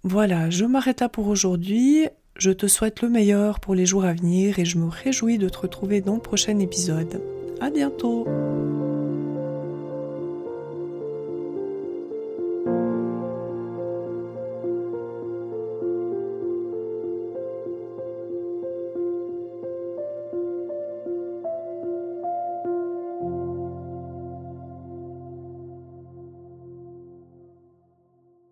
Voilà, 0.03 0.49
je 0.49 0.65
m'arrête 0.65 1.01
là 1.01 1.10
pour 1.10 1.27
aujourd'hui. 1.27 2.08
Je 2.36 2.51
te 2.51 2.67
souhaite 2.67 3.01
le 3.01 3.10
meilleur 3.10 3.60
pour 3.60 3.75
les 3.75 3.86
jours 3.86 4.06
à 4.06 4.13
venir 4.13 4.60
et 4.60 4.65
je 4.65 4.77
me 4.77 4.89
réjouis 4.89 5.38
de 5.38 5.47
te 5.49 5.60
retrouver 5.60 6.01
dans 6.01 6.15
le 6.15 6.21
prochain 6.21 6.60
épisode. 6.60 7.21
À 7.62 7.69
bientôt 7.69 8.27